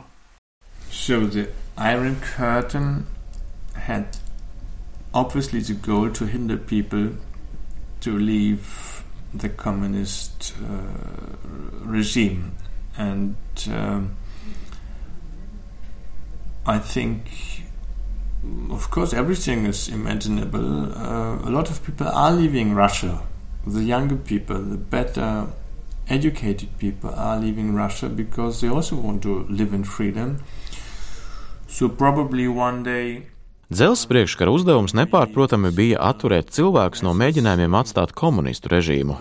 So 0.90 1.26
the 1.26 1.48
Iron 1.76 2.16
Curtain 2.20 3.06
had 3.74 4.18
obviously 5.12 5.60
the 5.60 5.74
goal 5.74 6.10
to 6.10 6.26
hinder 6.26 6.56
people 6.56 7.10
to 8.00 8.18
leave 8.18 9.02
the 9.34 9.48
communist 9.48 10.54
uh, 10.62 10.78
regime 11.84 12.52
and 12.96 13.36
um, 13.68 14.16
I 16.70 16.78
think, 16.78 17.24
of 18.70 18.92
course, 18.92 19.12
everything 19.12 19.66
is 19.66 19.88
imaginable. 19.88 20.92
Uh, 20.96 21.40
a 21.40 21.50
lot 21.50 21.68
of 21.68 21.84
people 21.84 22.06
are 22.06 22.30
leaving 22.30 22.74
Russia. 22.74 23.22
The 23.66 23.82
younger 23.82 24.14
people, 24.14 24.62
the 24.62 24.76
better 24.76 25.48
educated 26.08 26.78
people 26.78 27.10
are 27.10 27.40
leaving 27.40 27.74
Russia 27.74 28.08
because 28.08 28.60
they 28.60 28.68
also 28.68 28.94
want 28.94 29.20
to 29.24 29.46
live 29.48 29.74
in 29.74 29.82
freedom. 29.82 30.44
So, 31.66 31.88
probably 31.88 32.46
one 32.46 32.84
day 32.84 33.26
Dzelzs 33.70 34.08
priekškara 34.10 34.50
uzdevums 34.50 34.96
nepārprotami 34.98 35.70
bija 35.70 36.00
atturēt 36.02 36.48
cilvēkus 36.50 37.04
no 37.06 37.12
mēģinājumiem 37.14 37.76
atstāt 37.78 38.10
komunistu 38.18 38.72
režīmu. 38.72 39.14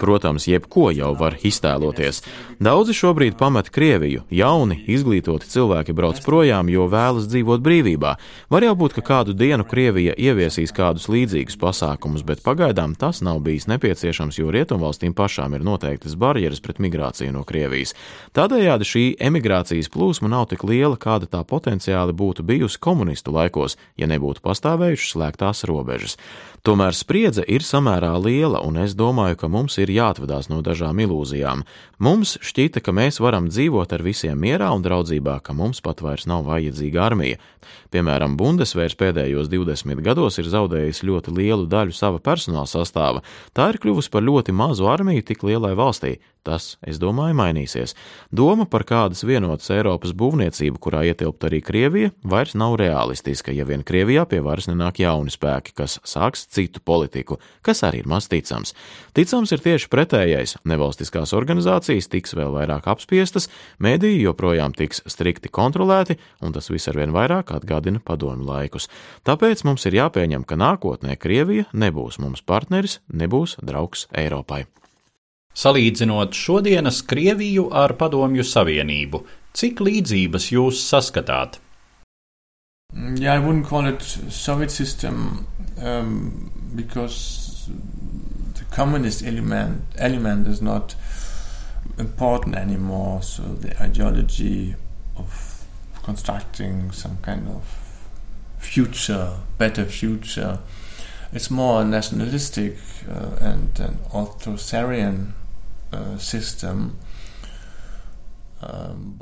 Protams, 0.00 0.46
jebko 0.48 0.86
jau 0.96 1.10
var 1.20 1.34
iztēloties. 1.44 2.22
Daudzi 2.64 2.94
šobrīd 2.96 3.36
pamet 3.36 3.68
Krieviju, 3.68 4.22
jauni, 4.32 4.78
izglītoti 4.88 5.48
cilvēki 5.52 5.92
brauc 5.96 6.22
projām, 6.24 6.70
jo 6.72 6.86
vēlas 6.88 7.26
dzīvot 7.28 7.60
brīvībā. 7.60 8.14
Var 8.48 8.64
jau 8.64 8.72
būt, 8.80 8.96
ka 8.96 9.04
kādu 9.04 9.34
dienu 9.36 9.66
Krievija 9.68 10.14
ieviesīs 10.16 10.72
kādus 10.72 11.10
līdzīgus 11.12 11.60
pasākumus, 11.60 12.24
bet 12.24 12.40
pagaidām 12.44 12.96
tas 12.96 13.20
nav 13.20 13.42
bijis 13.44 13.68
nepieciešams, 13.68 14.40
jo 14.40 14.48
rietumvalstīm 14.56 15.12
pašām 15.12 15.58
ir 15.58 15.66
noteiktas 15.68 16.16
barjeras 16.16 16.64
pret 16.64 16.80
migrāciju 16.80 17.36
no 17.36 17.44
Krievijas. 17.44 17.92
Tādējādi 18.32 18.88
šī 18.88 19.04
emigrācijas 19.28 19.92
plūsma 19.92 20.32
nav 20.32 20.48
tik 20.54 20.64
liela, 20.64 20.96
kāda 20.96 21.28
tā 21.28 21.44
potenciāli 21.44 22.16
būtu 22.16 22.48
bijusi 22.48 22.80
komunistu 22.80 23.36
laikos 23.36 23.76
ja 23.98 24.08
nebūtu 24.10 24.44
pastāvējušas 24.44 25.14
slēgtās 25.16 25.64
robežas. 25.70 26.16
Tomēr 26.60 26.92
spriedze 26.92 27.40
ir 27.48 27.64
samērā 27.64 28.10
liela, 28.20 28.60
un 28.60 28.76
es 28.82 28.92
domāju, 28.92 29.38
ka 29.40 29.48
mums 29.48 29.78
ir 29.80 29.88
jāatvadās 29.94 30.50
no 30.52 30.58
dažām 30.60 30.98
ilūzijām. 31.00 31.62
Mums 32.04 32.34
šķita, 32.44 32.82
ka 32.84 32.92
mēs 32.92 33.16
varam 33.24 33.48
dzīvot 33.48 33.94
ar 33.96 34.04
visiem 34.04 34.36
mierā 34.36 34.68
un 34.76 34.84
draudzībā, 34.84 35.38
ka 35.40 35.56
mums 35.56 35.80
pat 35.80 36.02
vairs 36.04 36.28
nav 36.28 36.44
vajadzīga 36.48 37.00
armija. 37.06 37.40
Piemēram, 37.90 38.36
Bundesvērs 38.36 38.98
pēdējos 39.00 39.48
20 39.48 40.04
gados 40.04 40.36
ir 40.40 40.50
zaudējis 40.52 41.00
ļoti 41.08 41.32
lielu 41.38 41.64
daļu 41.70 41.96
sava 41.96 42.20
personāla 42.20 42.68
sastāva. 42.68 43.24
Tā 43.56 43.72
ir 43.72 43.80
kļuvusi 43.80 44.12
par 44.12 44.26
ļoti 44.26 44.52
mazu 44.52 44.88
armiju 44.92 45.24
tik 45.32 45.46
lielai 45.48 45.72
valstī. 45.78 46.18
Tas, 46.40 46.78
es 46.88 46.96
domāju, 46.96 47.34
mainīsies. 47.36 47.92
Doma 48.32 48.64
par 48.64 48.86
kādas 48.88 49.20
vienotas 49.28 49.68
Eiropas 49.74 50.14
būvniecību, 50.16 50.80
kurā 50.80 51.02
ietilpt 51.10 51.44
arī 51.44 51.60
Krievija, 51.60 52.14
vairs 52.24 52.54
nav 52.56 52.78
realistiska, 52.80 53.52
ja 53.52 53.66
vien 53.68 53.84
Krievijā 53.84 54.24
pie 54.28 54.40
varas 54.44 54.70
nenāk 54.70 55.02
jauni 55.02 55.32
spēki, 55.34 55.76
kas 55.76 55.98
sāks 56.00 56.46
citu 56.50 56.82
politiku, 56.84 57.38
kas 57.62 57.84
arī 57.86 58.02
ir 58.02 58.08
maz 58.10 58.28
ticams. 58.30 58.74
Ticams 59.14 59.52
ir 59.54 59.62
tieši 59.62 59.88
pretējais- 59.92 60.56
nevalstiskās 60.70 61.32
organizācijas 61.36 62.10
tiks 62.10 62.34
vēl 62.34 62.50
vairāk 62.54 62.88
apspiestas, 62.90 63.48
mediji 63.78 64.24
joprojām 64.26 64.74
tiks 64.74 65.02
strikti 65.06 65.48
kontrolēti, 65.48 66.18
un 66.42 66.52
tas 66.52 66.68
viss 66.68 66.88
arvien 66.88 67.12
vairāk 67.12 67.54
atgādina 67.54 68.00
padomju 68.02 68.44
laikus. 68.44 68.88
Tāpēc 69.24 69.64
mums 69.64 69.86
ir 69.86 69.92
jāpieņem, 69.92 70.46
ka 70.46 70.56
nākotnē 70.56 71.16
Krievija 71.18 71.66
nebūs 71.72 72.18
mums 72.18 72.40
partneris, 72.42 72.98
nebūs 73.12 73.56
draugs 73.62 74.06
Eiropai. 74.12 74.66
Salīdzinot 75.54 76.32
šodienas 76.32 77.02
Krieviju 77.02 77.72
ar 77.74 77.94
Padomju 77.98 78.44
Savienību, 78.46 79.24
cik 79.52 79.82
līdzības 79.82 80.52
jūs 80.54 80.78
saskatāt? 80.86 81.58
Yeah, 82.92 83.34
I 83.34 83.38
wouldn't 83.38 83.66
call 83.66 83.86
it 83.86 84.02
Soviet 84.02 84.70
system 84.70 85.46
um, 85.80 86.50
because 86.74 87.68
the 88.54 88.64
communist 88.74 89.24
element 89.24 89.84
element 89.96 90.48
is 90.48 90.60
not 90.60 90.96
important 91.98 92.56
anymore. 92.56 93.22
So 93.22 93.42
the 93.42 93.80
ideology 93.80 94.74
of 95.16 95.64
constructing 96.02 96.90
some 96.90 97.18
kind 97.18 97.48
of 97.48 97.62
future, 98.58 99.36
better 99.56 99.84
future, 99.84 100.58
it's 101.32 101.50
more 101.50 101.82
a 101.82 101.84
nationalistic 101.84 102.76
uh, 103.08 103.36
and 103.40 103.78
an 103.78 103.98
authoritarian 104.12 105.34
uh, 105.92 106.18
system. 106.18 106.98
Um, 108.60 109.16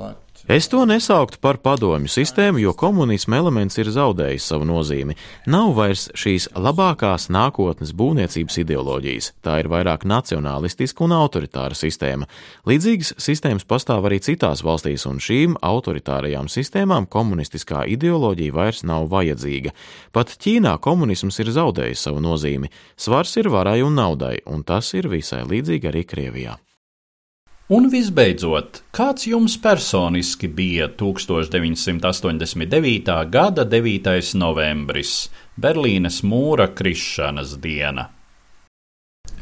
Es 0.47 0.67
to 0.69 0.85
nesauktu 0.85 1.37
par 1.41 1.57
padomju 1.61 2.09
sistēmu, 2.09 2.61
jo 2.63 2.71
komunisma 2.73 3.37
elements 3.37 3.77
ir 3.77 3.89
zaudējis 3.91 4.45
savu 4.51 4.65
nozīmi. 4.65 5.15
Nav 5.51 5.73
vairs 5.77 6.07
šīs 6.17 6.47
labākās 6.55 7.27
nākotnes 7.29 7.91
būvniecības 7.93 8.57
ideoloģijas, 8.63 9.27
tā 9.45 9.59
ir 9.61 9.69
vairāk 9.69 10.05
nacionālistiska 10.09 11.03
un 11.05 11.13
autoritāra 11.17 11.77
sistēma. 11.77 12.29
Līdzīgas 12.69 13.13
sistēmas 13.21 13.67
pastāv 13.67 14.07
arī 14.09 14.21
citās 14.23 14.63
valstīs, 14.65 15.05
un 15.09 15.19
šīm 15.23 15.59
autoritārajām 15.61 16.47
sistēmām 16.49 17.09
komunistiskā 17.11 17.83
ideoloģija 17.95 18.55
vairs 18.55 18.81
nav 18.87 19.09
vajadzīga. 19.11 19.75
Pat 20.15 20.33
Ķīnā 20.39 20.77
komunisms 20.79 21.39
ir 21.43 21.51
zaudējis 21.59 22.07
savu 22.07 22.23
nozīmi. 22.23 22.71
Svars 22.97 23.35
ir 23.37 23.51
varai 23.51 23.81
un 23.83 23.99
naudai, 23.99 24.39
un 24.47 24.63
tas 24.63 24.95
ir 24.95 25.11
visai 25.11 25.43
līdzīgi 25.45 25.91
arī 25.91 26.07
Krievijā. 26.07 26.57
Un 27.69 27.85
visbeidzot, 27.85 28.79
kāds 28.97 29.27
jums 29.29 29.53
personiski 29.61 30.47
bija 30.49 30.87
1989. 30.89 33.27
gada 33.29 33.61
9. 33.61 34.39
novembris, 34.41 35.29
Berlīnes 35.53 36.23
mūra 36.25 36.73
krišanas 36.73 37.59
diena? 37.61 38.07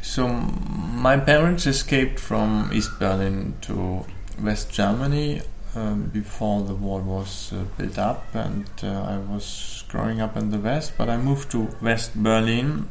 So 0.02 0.28
my 0.28 1.16
parents 1.16 1.66
escaped 1.66 2.20
from 2.20 2.68
East 2.70 3.00
Berlin 3.00 3.54
to 3.62 4.04
West 4.44 4.76
Germany 4.76 5.40
um, 5.74 6.10
before 6.12 6.68
the 6.68 6.74
wall 6.74 7.00
was 7.00 7.54
uh, 7.54 7.64
built 7.78 7.96
up, 7.96 8.34
and 8.34 8.68
uh, 8.82 9.08
I 9.08 9.16
was 9.32 9.84
growing 9.88 10.20
up 10.20 10.36
in 10.36 10.50
the 10.50 10.58
West. 10.58 10.98
But 10.98 11.08
I 11.08 11.16
moved 11.16 11.50
to 11.52 11.68
West 11.80 12.14
Berlin 12.14 12.90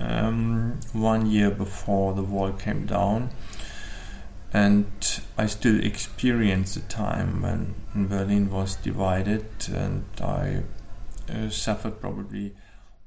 um, 0.00 0.80
one 0.94 1.26
year 1.26 1.50
before 1.50 2.14
the 2.14 2.22
wall 2.22 2.52
came 2.52 2.86
down. 2.86 3.28
And 4.52 4.86
I 5.36 5.46
still 5.46 5.84
experience 5.84 6.74
the 6.74 6.80
time 6.80 7.42
when 7.42 7.74
Berlin 8.08 8.50
was 8.50 8.76
divided, 8.76 9.46
and 9.72 10.04
I 10.20 10.62
uh, 11.30 11.50
suffered 11.50 12.00
probably 12.00 12.54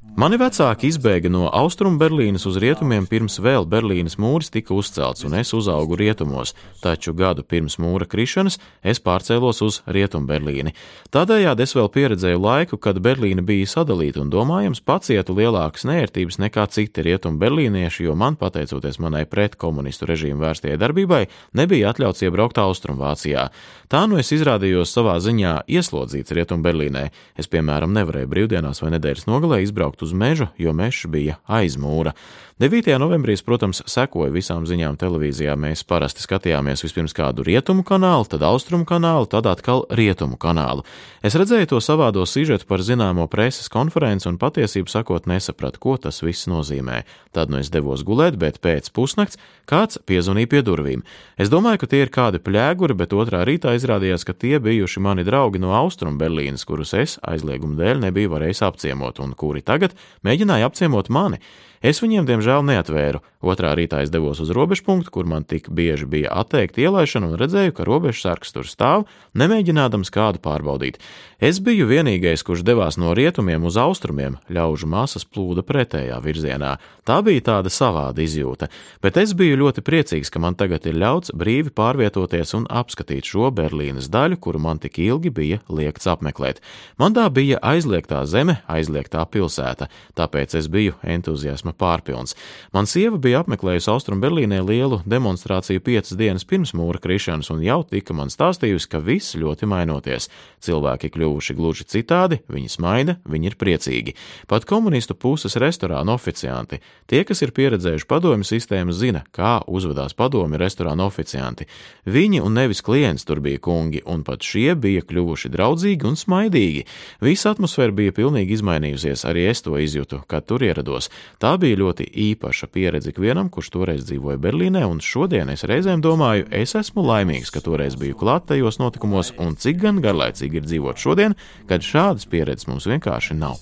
Mani 0.02 0.40
vecāki 0.42 0.90
izbēga 0.90 1.30
no 1.30 1.44
austrumu 1.54 2.00
Berlīnas 2.02 2.48
uz 2.50 2.56
rietumiem 2.58 3.06
pirms 3.06 3.36
vēl 3.38 3.68
Berlīnas 3.70 4.16
mūris 4.18 4.50
tika 4.50 4.74
uzcelts, 4.74 5.22
un 5.28 5.36
es 5.38 5.52
uzaugu 5.54 5.94
rietumos, 6.00 6.56
taču 6.82 7.14
gadu 7.14 7.46
pirms 7.46 7.76
mūra 7.78 8.08
krišanas 8.10 8.58
es 8.82 8.98
pārcēlos 8.98 9.62
uz 9.62 9.78
rietumu 9.86 10.26
Berlīni. 10.26 10.74
Tādējādi 11.14 11.66
es 11.68 11.76
vēl 11.78 11.92
pieredzēju 11.94 12.42
laiku, 12.42 12.80
kad 12.82 12.98
Berlīna 12.98 13.46
bija 13.46 13.70
sadalīta 13.70 14.24
un 14.24 14.32
domājams 14.34 14.82
pacietu 14.82 15.36
lielākas 15.38 15.86
nērtības 15.86 16.42
nekā 16.48 16.66
citi 16.74 17.06
rietumu 17.06 17.38
berlīnieši, 17.46 18.08
jo 18.10 18.18
man, 18.18 18.40
pateicoties 18.42 18.98
manai 18.98 19.28
pret 19.30 19.54
komunistu 19.54 20.10
režīmu 20.10 20.42
vērstajai 20.42 20.82
darbībai, 20.82 21.28
nebija 21.62 21.94
atļauts 21.94 22.26
iebraukt 22.26 22.58
Austrumvācijā. 22.58 23.46
Tā 23.92 24.04
nu 24.10 24.18
es 24.18 24.34
izrādījos 24.34 24.94
savā 24.96 25.18
ziņā 25.22 25.60
ieslodzīts 25.70 26.34
rietumu 26.34 26.64
Berlīnē. 26.64 27.08
Es, 27.38 27.50
piemēram, 27.52 27.92
nevarēju 27.94 28.30
brīvdienās 28.32 28.82
vai 28.82 28.94
nedēļas 28.96 29.28
nogalē 29.28 29.60
izbraukt 29.66 29.91
uz 30.00 30.14
mežu, 30.16 30.48
jo 30.58 30.72
mežs 30.72 31.10
bija 31.12 31.42
aiz 31.48 31.76
mūra. 31.76 32.16
9. 32.62 32.86
novembrī, 33.02 33.34
protams, 33.42 33.80
sekoja 33.90 34.30
visām 34.30 34.68
ziņām 34.70 34.94
televīzijā. 35.02 35.56
Mēs 35.58 35.82
parasti 35.82 36.22
skatījāmies 36.22 36.84
vispirms 36.86 37.16
kādu 37.18 37.42
rietumu 37.42 37.82
kanālu, 37.82 38.28
tad 38.30 38.44
austrumu 38.46 38.86
kanālu, 38.86 39.26
tad 39.26 39.48
atkal 39.50 39.88
rietumu 39.90 40.38
kanālu. 40.38 40.86
Es 41.26 41.34
redzēju 41.34 41.72
to 41.72 41.80
savādo 41.82 42.22
sižetu 42.30 42.68
par 42.70 42.84
zināmo 42.86 43.26
preses 43.34 43.66
konferenci 43.66 44.30
un 44.30 44.38
patiesību 44.38 44.94
sakot 44.94 45.26
nesapratu, 45.26 45.82
ko 45.82 45.96
tas 45.98 46.22
viss 46.22 46.46
nozīmē. 46.46 47.00
Tad 47.34 47.50
nu 47.50 47.58
es 47.64 47.74
devos 47.74 48.04
gulēt, 48.06 48.38
bet 48.38 48.62
pēc 48.62 48.92
pusnakts 48.94 49.42
kāds 49.66 49.98
piezvanīja 50.06 50.52
pie 50.54 50.62
durvīm. 50.62 51.02
Es 51.42 51.50
domāju, 51.50 51.82
ka 51.82 51.90
tie 51.90 52.04
ir 52.06 52.14
kādi 52.14 52.44
pļēguri, 52.46 53.00
bet 53.02 53.18
otrā 53.18 53.42
rītā 53.48 53.74
izrādījās, 53.74 54.28
ka 54.28 54.38
tie 54.38 54.60
bijuši 54.62 55.02
mani 55.02 55.26
draugi 55.26 55.58
no 55.64 55.74
Austrumu 55.80 56.22
Berlīnas, 56.22 56.68
kurus 56.70 56.94
es 56.94 57.18
aizlieguma 57.26 57.80
dēļ 57.82 58.06
nebiju 58.06 58.36
varējis 58.36 58.62
apciemot 58.70 59.24
un 59.26 59.34
kuri 59.34 59.66
tagad 59.66 59.81
mēģināja 60.28 60.70
apciemot 60.70 61.10
mani. 61.10 61.42
Es 61.82 61.98
viņiem, 61.98 62.28
diemžēl, 62.30 62.62
neatvēru. 62.62 63.24
Otrā 63.42 63.72
rītā 63.74 64.04
es 64.06 64.12
devos 64.14 64.38
uz 64.38 64.52
robežpunktu, 64.54 65.10
kur 65.10 65.26
man 65.26 65.42
tik 65.50 65.66
bieži 65.74 66.06
bija 66.06 66.30
atteikta 66.44 66.84
ielaišana, 66.84 67.32
un 67.32 67.40
redzēju, 67.42 67.74
ka 67.74 67.88
robežsargs 67.88 68.54
tur 68.54 68.68
stāv, 68.70 69.08
nemēģinādams 69.34 70.14
kādu 70.14 70.38
pārbaudīt. 70.46 71.00
Es 71.42 71.58
biju 71.58 71.88
vienīgais, 71.90 72.44
kurš 72.46 72.62
devās 72.62 73.00
no 73.02 73.16
rietumiem 73.18 73.66
uz 73.66 73.80
austrumiem, 73.82 74.36
ļaužu 74.46 74.86
masas 74.86 75.26
plūda 75.26 75.64
pretējā 75.66 76.20
virzienā. 76.22 76.76
Tā 77.02 77.18
bija 77.26 77.42
tāda 77.48 77.74
savāda 77.74 78.22
izjūta, 78.22 78.70
bet 79.02 79.18
es 79.18 79.34
biju 79.34 79.58
ļoti 79.64 79.82
priecīgs, 79.82 80.30
ka 80.30 80.38
man 80.38 80.54
tagad 80.54 80.86
ir 80.86 81.02
ļauts 81.02 81.34
brīvi 81.34 81.74
pārvietoties 81.74 82.54
un 82.60 82.70
apskatīt 82.70 83.26
šo 83.26 83.50
Berlīnes 83.58 84.12
daļu, 84.14 84.38
kuru 84.38 84.62
man 84.62 84.78
tik 84.78 85.02
ilgi 85.02 85.34
bija 85.34 85.64
liekts 85.66 86.06
apmeklēt. 86.14 86.62
Man 87.02 87.18
tā 87.18 87.26
bija 87.34 87.58
aizliegtā 87.58 88.22
zeme, 88.30 88.60
aizliegtā 88.70 89.26
pilsēta, 89.34 89.90
tāpēc 90.14 90.54
es 90.62 90.70
biju 90.70 90.94
entuziasma 91.02 91.71
pārpilns. 91.78 92.36
Man 92.74 92.88
sieva 92.90 93.20
bija 93.22 93.42
apmeklējusi 93.44 93.92
Austrum 93.94 94.22
Berlīnē 94.24 94.62
lielu 94.66 95.02
demonstrāciju 95.06 95.84
piecas 95.84 96.18
dienas 96.18 96.46
pirms 96.48 96.76
mūra 96.78 97.02
krišanas 97.02 97.52
un 97.54 97.64
jau 97.66 97.82
tika 97.88 98.16
man 98.18 98.32
stāstījusi, 98.34 98.90
ka 98.92 99.02
viss 99.04 99.38
ļoti 99.40 99.70
mainoties. 99.70 100.30
Cilvēki 100.62 101.12
kļuvuši 101.14 101.56
gluži 101.58 101.88
citādi, 101.90 102.42
viņi 102.52 102.72
smaida, 102.72 103.18
viņi 103.26 103.52
ir 103.52 103.58
priecīgi. 103.60 104.16
Pat 104.52 104.66
komunistu 104.70 105.16
puses 105.16 105.58
restorāna 105.60 106.16
oficianti, 106.16 106.82
tie, 107.10 107.24
kas 107.28 107.42
ir 107.42 107.54
pieredzējuši 107.56 108.08
padomju 108.10 108.48
sistēmu, 108.48 108.96
zina, 108.96 109.24
kā 109.36 109.60
uzvedās 109.68 110.16
padomju 110.18 110.60
restorāna 110.62 111.08
oficianti. 111.10 111.68
Viņi 112.06 112.42
un 112.46 112.56
nevis 112.58 112.84
klients 112.86 113.26
tur 113.28 113.42
bija 113.44 113.62
kungi, 113.62 114.02
un 114.06 114.26
pat 114.28 114.46
šie 114.46 114.76
bija 114.76 115.04
kļuvuši 115.08 115.52
draudzīgi 115.54 116.08
un 116.08 116.18
smaidīgi. 116.20 116.86
Visa 117.22 117.54
atmosfēra 117.56 117.96
bija 117.96 118.16
pilnīgi 118.16 118.58
izmainījusies, 118.58 119.26
arī 119.30 119.48
es 119.52 119.64
to 119.66 119.78
izjūtu, 119.80 120.24
kad 120.30 120.48
tur 120.50 120.64
ierados. 120.66 121.10
Tā 121.42 121.54
bija 121.62 121.80
ļoti 121.80 122.10
īpaša 122.28 122.68
pieredze 122.74 123.14
ikvienam, 123.14 123.50
kurš 123.54 123.72
toreiz 123.78 124.06
dzīvoja 124.10 124.42
Berlīnē, 124.42 124.84
un 124.90 125.00
šodien 125.04 125.50
es 125.54 125.64
reizēm 125.70 126.04
domāju, 126.04 126.50
es 126.52 126.76
esmu 126.76 127.06
laimīgs, 127.06 127.54
ka 127.54 127.64
toreiz 127.64 127.96
biju 128.00 128.18
klāt 128.20 128.50
tajos 128.52 128.82
notikumos, 128.82 129.34
un 129.40 129.56
cik 129.56 129.80
gan 129.86 130.02
garlaicīgi 130.04 130.62
ir 130.62 130.68
dzīvot 130.68 131.02
šodien 131.02 131.38
kad 131.72 131.86
šādas 131.86 132.28
pieredzes 132.30 132.68
mums 132.68 132.88
vienkārši 132.90 133.38
nav. 133.38 133.62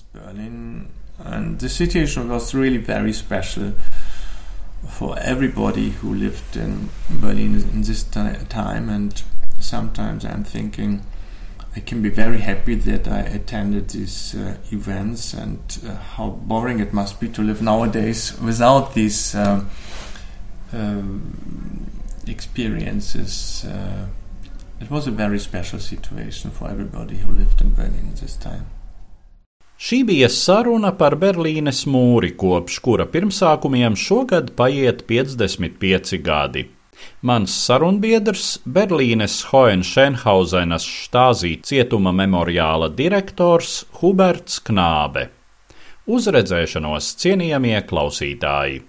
For 4.98 5.16
everybody 5.20 5.90
who 5.90 6.14
lived 6.14 6.56
in 6.56 6.88
Berlin 7.20 7.54
in 7.74 7.82
this 7.82 8.02
time, 8.02 8.88
and 8.88 9.22
sometimes 9.60 10.24
I'm 10.24 10.42
thinking, 10.42 11.02
I 11.76 11.80
can 11.80 12.02
be 12.02 12.08
very 12.08 12.38
happy 12.38 12.74
that 12.74 13.06
I 13.06 13.20
attended 13.20 13.90
these 13.90 14.34
uh, 14.34 14.56
events 14.72 15.34
and 15.34 15.60
uh, 15.86 15.94
how 15.94 16.30
boring 16.30 16.80
it 16.80 16.92
must 16.92 17.20
be 17.20 17.28
to 17.28 17.42
live 17.42 17.62
nowadays 17.62 18.36
without 18.40 18.94
these 18.94 19.34
uh, 19.36 19.62
experiences. 22.26 23.64
Uh, 23.64 24.06
it 24.80 24.90
was 24.90 25.06
a 25.06 25.10
very 25.12 25.38
special 25.38 25.78
situation 25.78 26.50
for 26.50 26.68
everybody 26.68 27.18
who 27.18 27.30
lived 27.30 27.60
in 27.60 27.74
Berlin 27.74 28.14
this 28.20 28.36
time. 28.36 28.66
Šī 29.80 30.02
bija 30.04 30.28
saruna 30.28 30.90
par 30.92 31.14
Berlīnes 31.16 31.86
mūri, 31.88 32.34
kopš 32.36 32.80
kura 32.84 33.06
pirmsākumiem 33.08 33.94
šogad 33.96 34.52
paiet 34.58 35.06
55 35.08 36.18
gadi. 36.20 36.66
Mans 37.22 37.54
sarunbiedrs, 37.66 38.60
Berlīnes 38.64 39.40
Hohenšenhausenas 39.50 40.86
štāzī 40.88 41.56
cietuma 41.62 42.12
memoriāla 42.16 42.88
direktors 42.96 43.82
Huberts 44.00 44.62
Knābe. 44.64 45.28
Uzredzēšanos 46.10 47.12
cienījamie 47.20 47.76
klausītāji! 47.90 48.80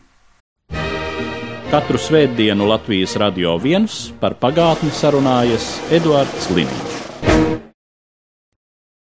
Katru 1.71 1.99
svētdienu 2.03 2.65
Latvijas 2.67 3.13
radio 3.21 3.53
viens 3.55 4.09
par 4.19 4.35
pagātni 4.41 4.91
sarunājas 4.91 5.69
Eduards 5.95 6.49
Līniju. 6.51 7.50